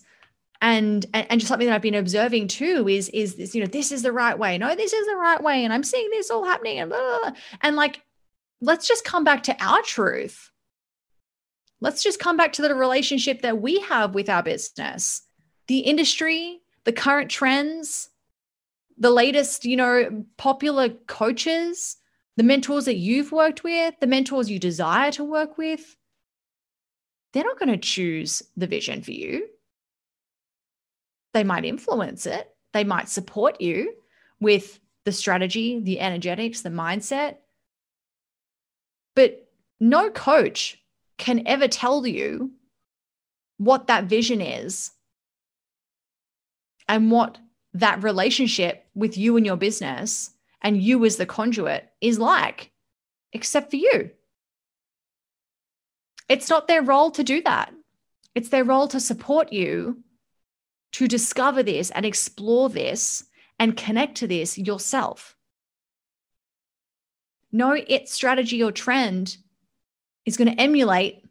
and, 0.61 1.05
and 1.13 1.39
just 1.39 1.49
something 1.49 1.67
that 1.67 1.75
I've 1.75 1.81
been 1.81 1.95
observing 1.95 2.47
too 2.47 2.87
is 2.87 3.09
is 3.09 3.35
this 3.35 3.53
you 3.53 3.61
know 3.61 3.67
this 3.67 3.91
is 3.91 4.01
the 4.01 4.11
right 4.11 4.37
way 4.37 4.57
no 4.57 4.75
this 4.75 4.93
is 4.93 5.07
the 5.07 5.15
right 5.15 5.41
way 5.41 5.63
and 5.63 5.73
I'm 5.73 5.83
seeing 5.83 6.09
this 6.09 6.29
all 6.29 6.45
happening 6.45 6.79
and 6.79 6.89
blah, 6.89 6.99
blah, 6.99 7.19
blah. 7.29 7.39
and 7.61 7.75
like 7.75 8.01
let's 8.61 8.87
just 8.87 9.03
come 9.03 9.23
back 9.23 9.43
to 9.43 9.63
our 9.63 9.81
truth 9.81 10.51
let's 11.83 12.01
just 12.01 12.19
come 12.19 12.37
back 12.37 12.53
to 12.53 12.61
the 12.61 12.73
relationship 12.73 13.41
that 13.41 13.61
we 13.61 13.79
have 13.81 14.15
with 14.15 14.29
our 14.29 14.41
business 14.41 15.21
the 15.67 15.79
industry 15.79 16.59
the 16.85 16.93
current 16.93 17.29
trends 17.29 18.09
the 18.97 19.11
latest 19.11 19.65
you 19.65 19.75
know 19.77 20.25
popular 20.37 20.89
coaches 21.07 21.97
the 22.35 22.43
mentors 22.43 22.85
that 22.85 22.97
you've 22.97 23.31
worked 23.31 23.63
with, 23.63 23.93
the 23.99 24.07
mentors 24.07 24.49
you 24.49 24.59
desire 24.59 25.11
to 25.11 25.23
work 25.23 25.57
with, 25.57 25.95
they're 27.31 27.43
not 27.43 27.59
going 27.59 27.69
to 27.69 27.77
choose 27.77 28.41
the 28.57 28.67
vision 28.67 29.01
for 29.01 29.11
you. 29.11 29.47
They 31.33 31.43
might 31.43 31.65
influence 31.65 32.25
it, 32.25 32.49
they 32.73 32.83
might 32.83 33.09
support 33.09 33.61
you 33.61 33.93
with 34.39 34.79
the 35.05 35.11
strategy, 35.11 35.79
the 35.79 35.99
energetics, 35.99 36.61
the 36.61 36.69
mindset. 36.69 37.37
But 39.15 39.47
no 39.79 40.09
coach 40.09 40.79
can 41.23 41.47
ever 41.47 41.69
tell 41.69 42.05
you 42.05 42.51
what 43.57 43.87
that 43.87 44.03
vision 44.03 44.41
is 44.41 44.91
and 46.89 47.09
what 47.09 47.37
that 47.73 48.03
relationship 48.03 48.85
with 48.93 49.17
you 49.17 49.37
and 49.37 49.45
your 49.45 49.55
business 49.55 50.31
and 50.61 50.83
you 50.83 51.05
as 51.05 51.15
the 51.15 51.25
conduit 51.25 51.89
is 52.01 52.19
like, 52.19 52.71
except 53.31 53.69
for 53.69 53.77
you. 53.77 54.11
It's 56.27 56.49
not 56.49 56.67
their 56.67 56.81
role 56.81 57.09
to 57.11 57.23
do 57.23 57.41
that. 57.43 57.73
It's 58.35 58.49
their 58.49 58.65
role 58.65 58.89
to 58.89 58.99
support 58.99 59.53
you 59.53 60.03
to 60.91 61.07
discover 61.07 61.63
this 61.63 61.89
and 61.91 62.05
explore 62.05 62.67
this 62.67 63.23
and 63.57 63.77
connect 63.77 64.17
to 64.17 64.27
this 64.27 64.57
yourself. 64.57 65.37
No 67.49 67.71
it 67.71 68.09
strategy 68.09 68.61
or 68.61 68.73
trend 68.73 69.37
is 70.25 70.37
going 70.37 70.49
to 70.49 70.61
emulate 70.61 71.23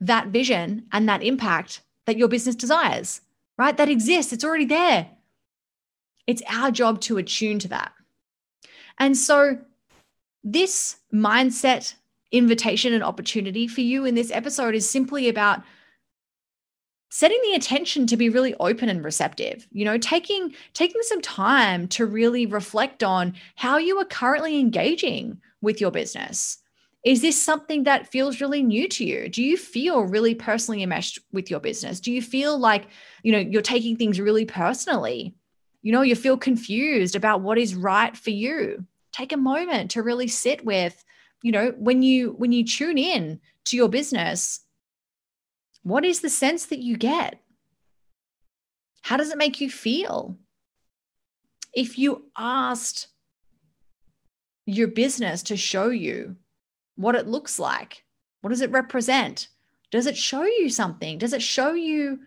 that 0.00 0.28
vision 0.28 0.86
and 0.92 1.08
that 1.08 1.22
impact 1.22 1.82
that 2.06 2.16
your 2.16 2.28
business 2.28 2.54
desires, 2.54 3.20
right? 3.58 3.76
That 3.76 3.88
exists, 3.88 4.32
it's 4.32 4.44
already 4.44 4.64
there. 4.64 5.08
It's 6.26 6.42
our 6.48 6.70
job 6.70 7.00
to 7.02 7.18
attune 7.18 7.58
to 7.60 7.68
that. 7.68 7.92
And 8.98 9.16
so, 9.16 9.58
this 10.42 10.96
mindset 11.12 11.94
invitation 12.32 12.92
and 12.92 13.02
opportunity 13.02 13.66
for 13.66 13.80
you 13.80 14.04
in 14.04 14.14
this 14.14 14.30
episode 14.30 14.74
is 14.74 14.88
simply 14.88 15.28
about 15.28 15.62
setting 17.08 17.40
the 17.44 17.54
attention 17.54 18.06
to 18.06 18.16
be 18.16 18.28
really 18.28 18.54
open 18.60 18.88
and 18.88 19.04
receptive 19.04 19.66
you 19.70 19.84
know 19.84 19.96
taking 19.96 20.52
taking 20.74 21.00
some 21.02 21.20
time 21.20 21.88
to 21.88 22.04
really 22.04 22.46
reflect 22.46 23.02
on 23.02 23.34
how 23.54 23.78
you 23.78 23.98
are 23.98 24.04
currently 24.04 24.58
engaging 24.58 25.40
with 25.66 25.80
your 25.80 25.90
business. 25.90 26.58
Is 27.04 27.22
this 27.22 27.40
something 27.40 27.84
that 27.84 28.10
feels 28.10 28.40
really 28.40 28.62
new 28.62 28.88
to 28.88 29.04
you? 29.04 29.28
Do 29.28 29.42
you 29.42 29.56
feel 29.56 30.02
really 30.02 30.34
personally 30.34 30.82
enmeshed 30.82 31.20
with 31.32 31.50
your 31.50 31.60
business? 31.60 32.00
Do 32.00 32.10
you 32.10 32.20
feel 32.20 32.58
like 32.58 32.86
you 33.22 33.32
know 33.32 33.38
you're 33.38 33.62
taking 33.62 33.96
things 33.96 34.20
really 34.20 34.44
personally? 34.44 35.34
You 35.82 35.92
know 35.92 36.02
you 36.02 36.16
feel 36.16 36.36
confused 36.36 37.14
about 37.14 37.42
what 37.42 37.58
is 37.58 37.74
right 37.74 38.16
for 38.16 38.30
you. 38.30 38.84
Take 39.12 39.32
a 39.32 39.36
moment 39.36 39.92
to 39.92 40.02
really 40.02 40.28
sit 40.28 40.64
with 40.64 41.04
you 41.42 41.52
know 41.52 41.74
when 41.76 42.02
you 42.02 42.30
when 42.38 42.52
you 42.52 42.64
tune 42.64 42.98
in 42.98 43.40
to 43.66 43.76
your 43.76 43.88
business 43.88 44.60
what 45.86 46.04
is 46.04 46.20
the 46.20 46.28
sense 46.28 46.66
that 46.66 46.80
you 46.80 46.96
get? 46.96 47.40
How 49.02 49.16
does 49.16 49.30
it 49.30 49.38
make 49.38 49.60
you 49.60 49.70
feel? 49.70 50.36
If 51.72 51.96
you 51.96 52.24
asked 52.36 53.06
your 54.64 54.88
business 54.88 55.44
to 55.44 55.56
show 55.56 55.90
you 55.90 56.36
what 56.96 57.14
it 57.14 57.28
looks 57.28 57.58
like 57.58 58.02
what 58.40 58.50
does 58.50 58.60
it 58.60 58.70
represent? 58.70 59.48
Does 59.90 60.06
it 60.06 60.16
show 60.16 60.44
you 60.44 60.70
something? 60.70 61.18
Does 61.18 61.32
it 61.32 61.42
show 61.42 61.72
you 61.72 62.20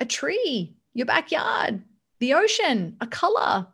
a 0.00 0.04
tree 0.04 0.74
your 0.94 1.06
backyard 1.06 1.82
the 2.18 2.34
ocean 2.34 2.96
a 3.00 3.06
color 3.06 3.68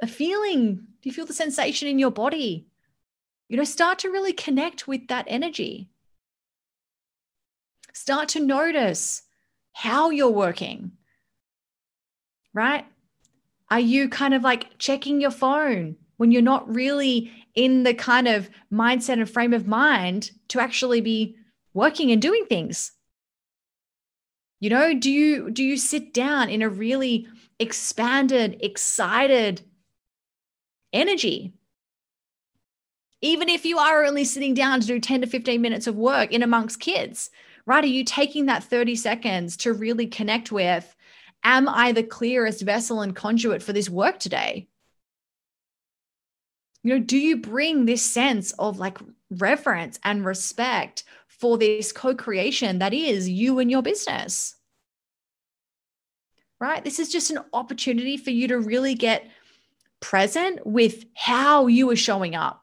a 0.00 0.06
feeling? 0.06 0.76
Do 0.76 1.08
you 1.08 1.12
feel 1.12 1.26
the 1.26 1.32
sensation 1.32 1.88
in 1.88 1.98
your 1.98 2.12
body? 2.12 2.68
You 3.48 3.56
know, 3.56 3.64
start 3.64 3.98
to 4.00 4.10
really 4.10 4.32
connect 4.32 4.86
with 4.86 5.08
that 5.08 5.26
energy. 5.28 5.90
Start 7.94 8.28
to 8.30 8.40
notice 8.40 9.22
how 9.72 10.10
you're 10.10 10.28
working, 10.28 10.92
right? 12.52 12.84
Are 13.70 13.80
you 13.80 14.08
kind 14.08 14.34
of 14.34 14.42
like 14.42 14.78
checking 14.78 15.20
your 15.20 15.30
phone 15.30 15.96
when 16.16 16.30
you're 16.30 16.42
not 16.42 16.72
really 16.72 17.30
in 17.54 17.84
the 17.84 17.94
kind 17.94 18.28
of 18.28 18.50
mindset 18.72 19.14
and 19.14 19.30
frame 19.30 19.52
of 19.52 19.66
mind 19.66 20.32
to 20.48 20.60
actually 20.60 21.00
be 21.00 21.36
working 21.72 22.10
and 22.10 22.20
doing 22.20 22.44
things? 22.46 22.92
You 24.60 24.70
know, 24.70 24.94
do 24.94 25.10
you 25.10 25.50
do 25.50 25.62
you 25.62 25.76
sit 25.76 26.12
down 26.12 26.48
in 26.48 26.62
a 26.62 26.68
really 26.68 27.28
expanded, 27.58 28.58
excited 28.60 29.62
energy? 30.92 31.54
even 33.24 33.48
if 33.48 33.64
you 33.64 33.78
are 33.78 34.04
only 34.04 34.22
sitting 34.22 34.52
down 34.52 34.80
to 34.80 34.86
do 34.86 35.00
10 35.00 35.22
to 35.22 35.26
15 35.26 35.58
minutes 35.58 35.86
of 35.86 35.96
work 35.96 36.30
in 36.30 36.42
amongst 36.42 36.78
kids, 36.78 37.30
right? 37.66 37.84
Are 37.84 37.88
you 37.88 38.04
taking 38.04 38.46
that 38.46 38.64
30 38.64 38.96
seconds 38.96 39.56
to 39.58 39.72
really 39.72 40.06
connect 40.06 40.52
with, 40.52 40.94
am 41.42 41.68
I 41.68 41.92
the 41.92 42.02
clearest 42.02 42.62
vessel 42.62 43.00
and 43.00 43.14
conduit 43.14 43.62
for 43.62 43.72
this 43.72 43.88
work 43.88 44.18
today? 44.18 44.68
You 46.82 46.94
know, 46.94 47.00
do 47.00 47.16
you 47.16 47.38
bring 47.38 47.86
this 47.86 48.02
sense 48.02 48.52
of 48.52 48.78
like 48.78 48.98
reverence 49.30 49.98
and 50.04 50.24
respect 50.24 51.04
for 51.28 51.56
this 51.56 51.92
co 51.92 52.14
creation 52.14 52.78
that 52.78 52.92
is 52.92 53.28
you 53.28 53.58
and 53.58 53.70
your 53.70 53.82
business? 53.82 54.56
Right? 56.60 56.84
This 56.84 56.98
is 56.98 57.10
just 57.10 57.30
an 57.30 57.40
opportunity 57.52 58.16
for 58.16 58.30
you 58.30 58.48
to 58.48 58.58
really 58.58 58.94
get 58.94 59.28
present 60.00 60.66
with 60.66 61.06
how 61.14 61.66
you 61.66 61.90
are 61.90 61.96
showing 61.96 62.34
up 62.34 62.62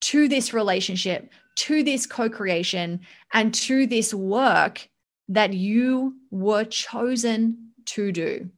to 0.00 0.28
this 0.28 0.54
relationship, 0.54 1.30
to 1.58 1.82
this 1.82 2.06
co 2.06 2.30
creation, 2.30 3.00
and 3.32 3.52
to 3.52 3.86
this 3.86 4.14
work 4.14 4.88
that 5.28 5.52
you 5.52 6.14
were 6.30 6.64
chosen 6.64 7.72
to 7.84 8.12
do. 8.12 8.50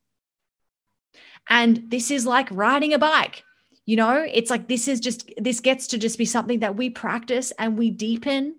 And 1.49 1.85
this 1.89 2.11
is 2.11 2.27
like 2.27 2.49
riding 2.51 2.93
a 2.93 2.99
bike. 2.99 3.43
You 3.87 3.97
know, 3.97 4.25
it's 4.31 4.51
like 4.51 4.69
this 4.69 4.87
is 4.87 5.01
just, 5.01 5.29
this 5.37 5.61
gets 5.61 5.89
to 5.89 5.99
just 5.99 6.19
be 6.19 6.25
something 6.25 6.61
that 6.61 6.77
we 6.77 6.91
practice 6.91 7.53
and 7.59 7.77
we 7.77 7.91
deepen 7.91 8.55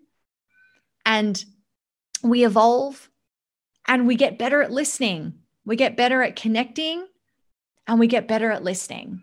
and 1.06 1.44
we 2.24 2.44
evolve 2.44 3.10
and 3.88 4.08
we 4.08 4.16
get 4.16 4.38
better 4.38 4.62
at 4.62 4.72
listening. 4.72 5.36
We 5.66 5.76
get 5.76 5.96
better 5.96 6.22
at 6.22 6.36
connecting 6.36 7.06
and 7.88 8.00
we 8.00 8.08
get 8.08 8.28
better 8.28 8.52
at 8.52 8.64
listening. 8.64 9.22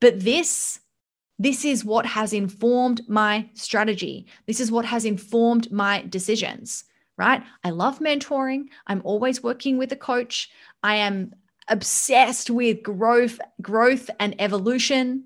But 0.00 0.20
this 0.20 0.78
this 1.38 1.64
is 1.64 1.84
what 1.84 2.06
has 2.06 2.32
informed 2.32 3.02
my 3.08 3.48
strategy. 3.52 4.26
This 4.46 4.60
is 4.60 4.72
what 4.72 4.84
has 4.86 5.04
informed 5.04 5.70
my 5.70 6.02
decisions, 6.08 6.84
right? 7.18 7.42
I 7.62 7.70
love 7.70 7.98
mentoring. 7.98 8.68
I'm 8.86 9.02
always 9.04 9.42
working 9.42 9.76
with 9.76 9.92
a 9.92 9.96
coach. 9.96 10.50
I 10.82 10.96
am 10.96 11.34
obsessed 11.68 12.48
with 12.48 12.82
growth, 12.82 13.38
growth 13.60 14.08
and 14.18 14.34
evolution. 14.40 15.24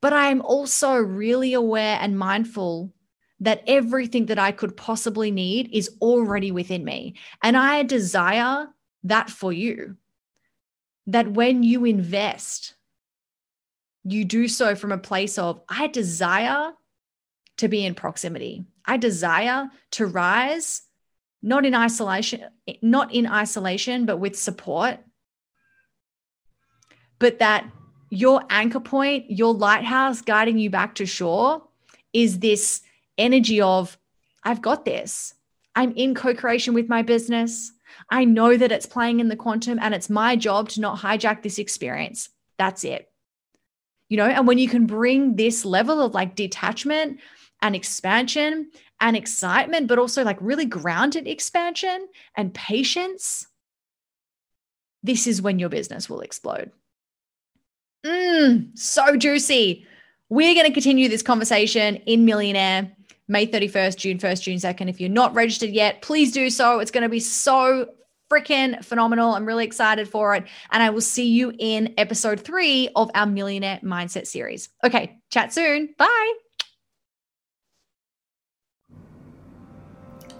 But 0.00 0.12
I 0.12 0.28
am 0.28 0.42
also 0.42 0.94
really 0.94 1.54
aware 1.54 1.98
and 2.00 2.18
mindful 2.18 2.92
that 3.40 3.62
everything 3.66 4.26
that 4.26 4.38
I 4.38 4.50
could 4.50 4.76
possibly 4.76 5.30
need 5.30 5.70
is 5.72 5.90
already 6.00 6.50
within 6.50 6.84
me. 6.84 7.14
And 7.42 7.56
I 7.56 7.84
desire 7.84 8.68
that 9.04 9.30
for 9.30 9.52
you. 9.52 9.96
That 11.06 11.28
when 11.28 11.62
you 11.62 11.84
invest 11.84 12.74
you 14.04 14.24
do 14.24 14.48
so 14.48 14.74
from 14.74 14.92
a 14.92 14.98
place 14.98 15.38
of, 15.38 15.60
I 15.68 15.86
desire 15.88 16.72
to 17.58 17.68
be 17.68 17.84
in 17.84 17.94
proximity. 17.94 18.64
I 18.84 18.96
desire 18.96 19.68
to 19.92 20.06
rise, 20.06 20.82
not 21.42 21.66
in 21.66 21.74
isolation, 21.74 22.44
not 22.80 23.12
in 23.12 23.26
isolation, 23.26 24.06
but 24.06 24.18
with 24.18 24.38
support. 24.38 24.98
But 27.18 27.40
that 27.40 27.68
your 28.10 28.42
anchor 28.48 28.80
point, 28.80 29.30
your 29.30 29.52
lighthouse 29.52 30.22
guiding 30.22 30.58
you 30.58 30.70
back 30.70 30.94
to 30.96 31.06
shore 31.06 31.64
is 32.12 32.38
this 32.38 32.80
energy 33.18 33.60
of, 33.60 33.98
I've 34.44 34.62
got 34.62 34.84
this. 34.84 35.34
I'm 35.74 35.92
in 35.92 36.14
co 36.14 36.34
creation 36.34 36.74
with 36.74 36.88
my 36.88 37.02
business. 37.02 37.72
I 38.08 38.24
know 38.24 38.56
that 38.56 38.72
it's 38.72 38.86
playing 38.86 39.20
in 39.20 39.28
the 39.28 39.36
quantum 39.36 39.78
and 39.80 39.94
it's 39.94 40.08
my 40.08 40.36
job 40.36 40.68
to 40.70 40.80
not 40.80 40.98
hijack 40.98 41.42
this 41.42 41.58
experience. 41.58 42.28
That's 42.56 42.84
it 42.84 43.07
you 44.08 44.16
know 44.16 44.26
and 44.26 44.46
when 44.46 44.58
you 44.58 44.68
can 44.68 44.86
bring 44.86 45.36
this 45.36 45.64
level 45.64 46.00
of 46.00 46.14
like 46.14 46.34
detachment 46.34 47.18
and 47.62 47.74
expansion 47.74 48.70
and 49.00 49.16
excitement 49.16 49.86
but 49.86 49.98
also 49.98 50.24
like 50.24 50.38
really 50.40 50.64
grounded 50.64 51.26
expansion 51.26 52.08
and 52.36 52.54
patience 52.54 53.46
this 55.02 55.26
is 55.26 55.40
when 55.40 55.58
your 55.58 55.68
business 55.68 56.08
will 56.08 56.20
explode 56.20 56.70
mm, 58.04 58.78
so 58.78 59.16
juicy 59.16 59.86
we're 60.30 60.54
going 60.54 60.66
to 60.66 60.72
continue 60.72 61.08
this 61.08 61.22
conversation 61.22 61.96
in 61.96 62.24
millionaire 62.24 62.92
May 63.30 63.46
31st, 63.46 63.96
June 63.98 64.18
1st, 64.18 64.42
June 64.42 64.56
2nd. 64.56 64.88
If 64.88 65.00
you're 65.00 65.10
not 65.10 65.34
registered 65.34 65.68
yet, 65.68 66.00
please 66.00 66.32
do 66.32 66.48
so. 66.48 66.78
It's 66.78 66.90
going 66.90 67.02
to 67.02 67.10
be 67.10 67.20
so 67.20 67.90
freaking 68.30 68.84
phenomenal. 68.84 69.34
I'm 69.34 69.46
really 69.46 69.64
excited 69.64 70.08
for 70.08 70.34
it. 70.34 70.44
And 70.70 70.82
I 70.82 70.90
will 70.90 71.00
see 71.00 71.28
you 71.28 71.52
in 71.58 71.94
episode 71.96 72.40
three 72.40 72.88
of 72.94 73.10
our 73.14 73.26
Millionaire 73.26 73.80
Mindset 73.82 74.26
series. 74.26 74.68
Okay, 74.84 75.18
chat 75.30 75.52
soon. 75.52 75.94
Bye. 75.98 76.34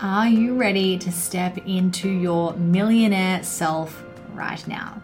Are 0.00 0.28
you 0.28 0.54
ready 0.54 0.96
to 0.98 1.10
step 1.10 1.58
into 1.66 2.08
your 2.08 2.54
millionaire 2.54 3.42
self 3.42 4.04
right 4.32 4.64
now? 4.68 5.02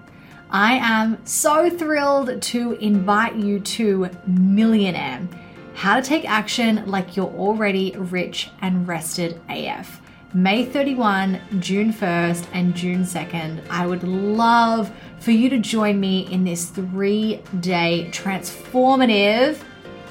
I 0.51 0.75
am 0.75 1.18
so 1.27 1.68
thrilled 1.68 2.40
to 2.40 2.73
invite 2.75 3.35
you 3.35 3.59
to 3.59 4.09
Millionaire 4.29 5.29
How 5.75 5.97
to 5.97 6.03
Take 6.03 6.31
Action 6.31 6.85
Like 6.87 7.16
You're 7.16 7.27
Already 7.27 7.92
Rich 7.97 8.51
and 8.62 8.87
Rested 8.87 9.40
AF. 9.49 10.01
May 10.35 10.64
31, 10.64 11.40
June 11.61 11.92
1st, 11.92 12.47
and 12.53 12.75
June 12.75 13.05
2nd. 13.05 13.62
I 13.70 13.87
would 13.87 14.03
love 14.03 14.92
for 15.20 15.31
you 15.31 15.49
to 15.49 15.59
join 15.59 16.01
me 16.01 16.27
in 16.33 16.44
this 16.44 16.70
three 16.70 17.40
day 17.61 18.11
transformative 18.11 19.59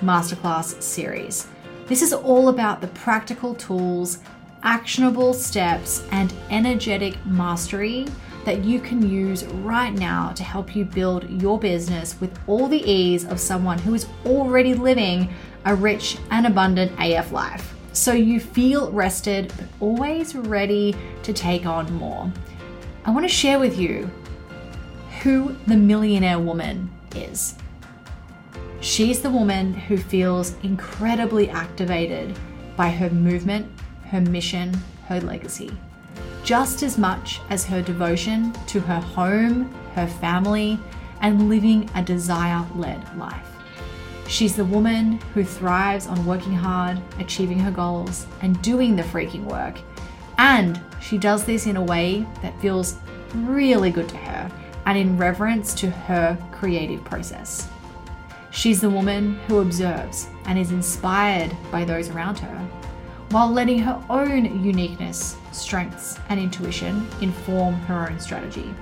masterclass 0.02 0.82
series. 0.82 1.48
This 1.88 2.02
is 2.02 2.14
all 2.14 2.48
about 2.48 2.80
the 2.80 2.88
practical 2.88 3.54
tools 3.54 4.20
actionable 4.64 5.34
steps, 5.34 6.04
and 6.12 6.34
energetic 6.50 7.24
mastery 7.26 8.08
that 8.46 8.64
you 8.64 8.80
can 8.80 9.08
use 9.08 9.46
right 9.46 9.94
now 9.94 10.32
to 10.32 10.44
help 10.44 10.76
you 10.76 10.84
build 10.84 11.30
your 11.30 11.60
business 11.60 12.20
with 12.20 12.38
all 12.48 12.68
the 12.68 12.90
ease 12.90 13.26
of 13.26 13.40
someone 13.40 13.78
who 13.80 13.94
is 13.94 14.08
already 14.26 14.74
living 14.74 15.34
a 15.66 15.76
rich 15.76 16.18
and 16.32 16.46
abundant 16.46 16.92
AF 17.00 17.32
life. 17.32 17.73
So 17.94 18.14
you 18.14 18.40
feel 18.40 18.92
rested, 18.92 19.54
but 19.58 19.68
always 19.80 20.36
ready 20.36 20.96
to 21.24 21.32
take 21.32 21.66
on 21.66 21.94
more. 21.94 22.32
I 23.06 23.12
want 23.12 23.24
to 23.24 23.34
share 23.34 23.60
with 23.60 23.78
you 23.78 24.10
who 25.22 25.56
the 25.68 25.78
millionaire 25.78 26.40
woman 26.40 26.92
is. 27.16 27.56
She's 28.82 29.22
the 29.22 29.30
woman 29.30 29.74
who 29.74 29.98
feels 29.98 30.56
incredibly 30.64 31.50
activated 31.50 32.38
by 32.76 32.90
her 32.90 33.10
movement 33.10 33.72
her 34.14 34.22
mission, 34.22 34.72
her 35.08 35.20
legacy, 35.22 35.72
just 36.44 36.84
as 36.84 37.00
much 37.00 37.42
as 37.50 37.66
her 37.66 37.82
devotion 37.82 38.54
to 38.68 38.80
her 38.80 39.00
home, 39.00 39.74
her 39.96 40.06
family, 40.06 40.78
and 41.22 41.50
living 41.50 41.90
a 41.96 42.04
desire 42.04 42.64
led 42.76 43.02
life. 43.18 43.53
She's 44.28 44.56
the 44.56 44.66
woman 44.66 45.20
who 45.34 45.44
thrives 45.44 46.08
on 46.08 46.26
working 46.26 46.54
hard, 46.54 47.02
achieving 47.20 47.60
her 47.60 47.72
goals, 47.72 48.26
and 48.42 48.62
doing 48.62 48.96
the 48.96 49.04
freaking 49.04 49.44
work. 49.44 49.80
And 50.38 50.82
she 51.02 51.18
does 51.18 51.46
this 51.46 51.68
in 51.68 51.78
a 51.78 51.84
way 51.84 52.26
that 52.42 52.60
feels 52.60 52.98
really 53.36 53.92
good 53.92 54.10
to 54.10 54.18
her 54.18 54.52
and 54.86 54.98
in 54.98 55.18
reverence 55.18 55.74
to 55.76 55.90
her 55.90 56.38
creative 56.52 57.04
process. 57.04 57.70
She's 58.52 58.82
the 58.82 58.90
woman 58.90 59.40
who 59.48 59.60
observes 59.60 60.30
and 60.46 60.60
is 60.60 60.72
inspired 60.72 61.56
by 61.72 61.86
those 61.86 62.10
around 62.10 62.40
her 62.40 62.70
while 63.32 63.52
letting 63.52 63.80
her 63.80 64.04
own 64.12 64.64
uniqueness, 64.64 65.38
strengths, 65.52 66.20
and 66.30 66.40
intuition 66.40 67.08
inform 67.20 67.74
her 67.74 68.08
own 68.08 68.20
strategy. 68.20 68.74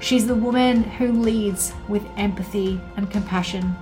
She's 0.00 0.26
the 0.26 0.34
woman 0.34 0.82
who 0.82 1.12
leads 1.12 1.72
with 1.88 2.04
empathy 2.18 2.78
and 2.98 3.10
compassion, 3.10 3.74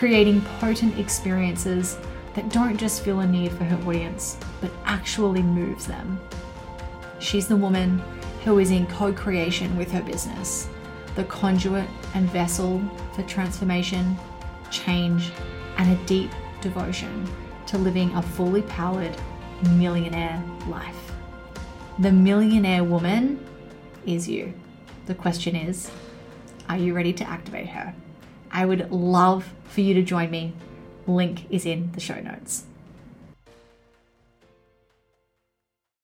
creating 0.00 0.40
potent 0.60 0.98
experiences 0.98 1.98
that 2.34 2.48
don't 2.48 2.78
just 2.78 3.04
feel 3.04 3.20
a 3.20 3.26
need 3.26 3.52
for 3.52 3.64
her 3.64 3.76
audience, 3.86 4.38
but 4.62 4.70
actually 4.86 5.42
moves 5.42 5.86
them. 5.86 6.18
She's 7.18 7.46
the 7.46 7.56
woman 7.56 8.02
who 8.42 8.60
is 8.60 8.70
in 8.70 8.86
co 8.86 9.12
creation 9.12 9.76
with 9.76 9.92
her 9.92 10.00
business, 10.00 10.70
the 11.16 11.24
conduit 11.24 11.86
and 12.14 12.30
vessel 12.30 12.80
for 13.12 13.22
transformation, 13.24 14.16
change, 14.70 15.32
and 15.76 15.92
a 15.92 16.06
deep 16.06 16.30
devotion 16.62 17.30
to 17.66 17.76
living 17.76 18.10
a 18.14 18.22
fully 18.22 18.62
powered 18.62 19.14
millionaire 19.72 20.42
life. 20.66 21.12
The 21.98 22.10
millionaire 22.10 22.84
woman 22.84 23.38
is 24.06 24.26
you. 24.26 24.54
The 25.04 25.14
question 25.14 25.54
is, 25.54 25.90
are 26.70 26.78
you 26.78 26.94
ready 26.94 27.12
to 27.12 27.28
activate 27.28 27.68
her? 27.68 27.94
I 28.50 28.66
would 28.66 28.90
love 28.90 29.52
for 29.64 29.80
you 29.80 29.94
to 29.94 30.02
join 30.02 30.30
me. 30.30 30.52
Link 31.06 31.46
is 31.50 31.66
in 31.66 31.92
the 31.92 32.00
show 32.00 32.20
notes. 32.20 32.64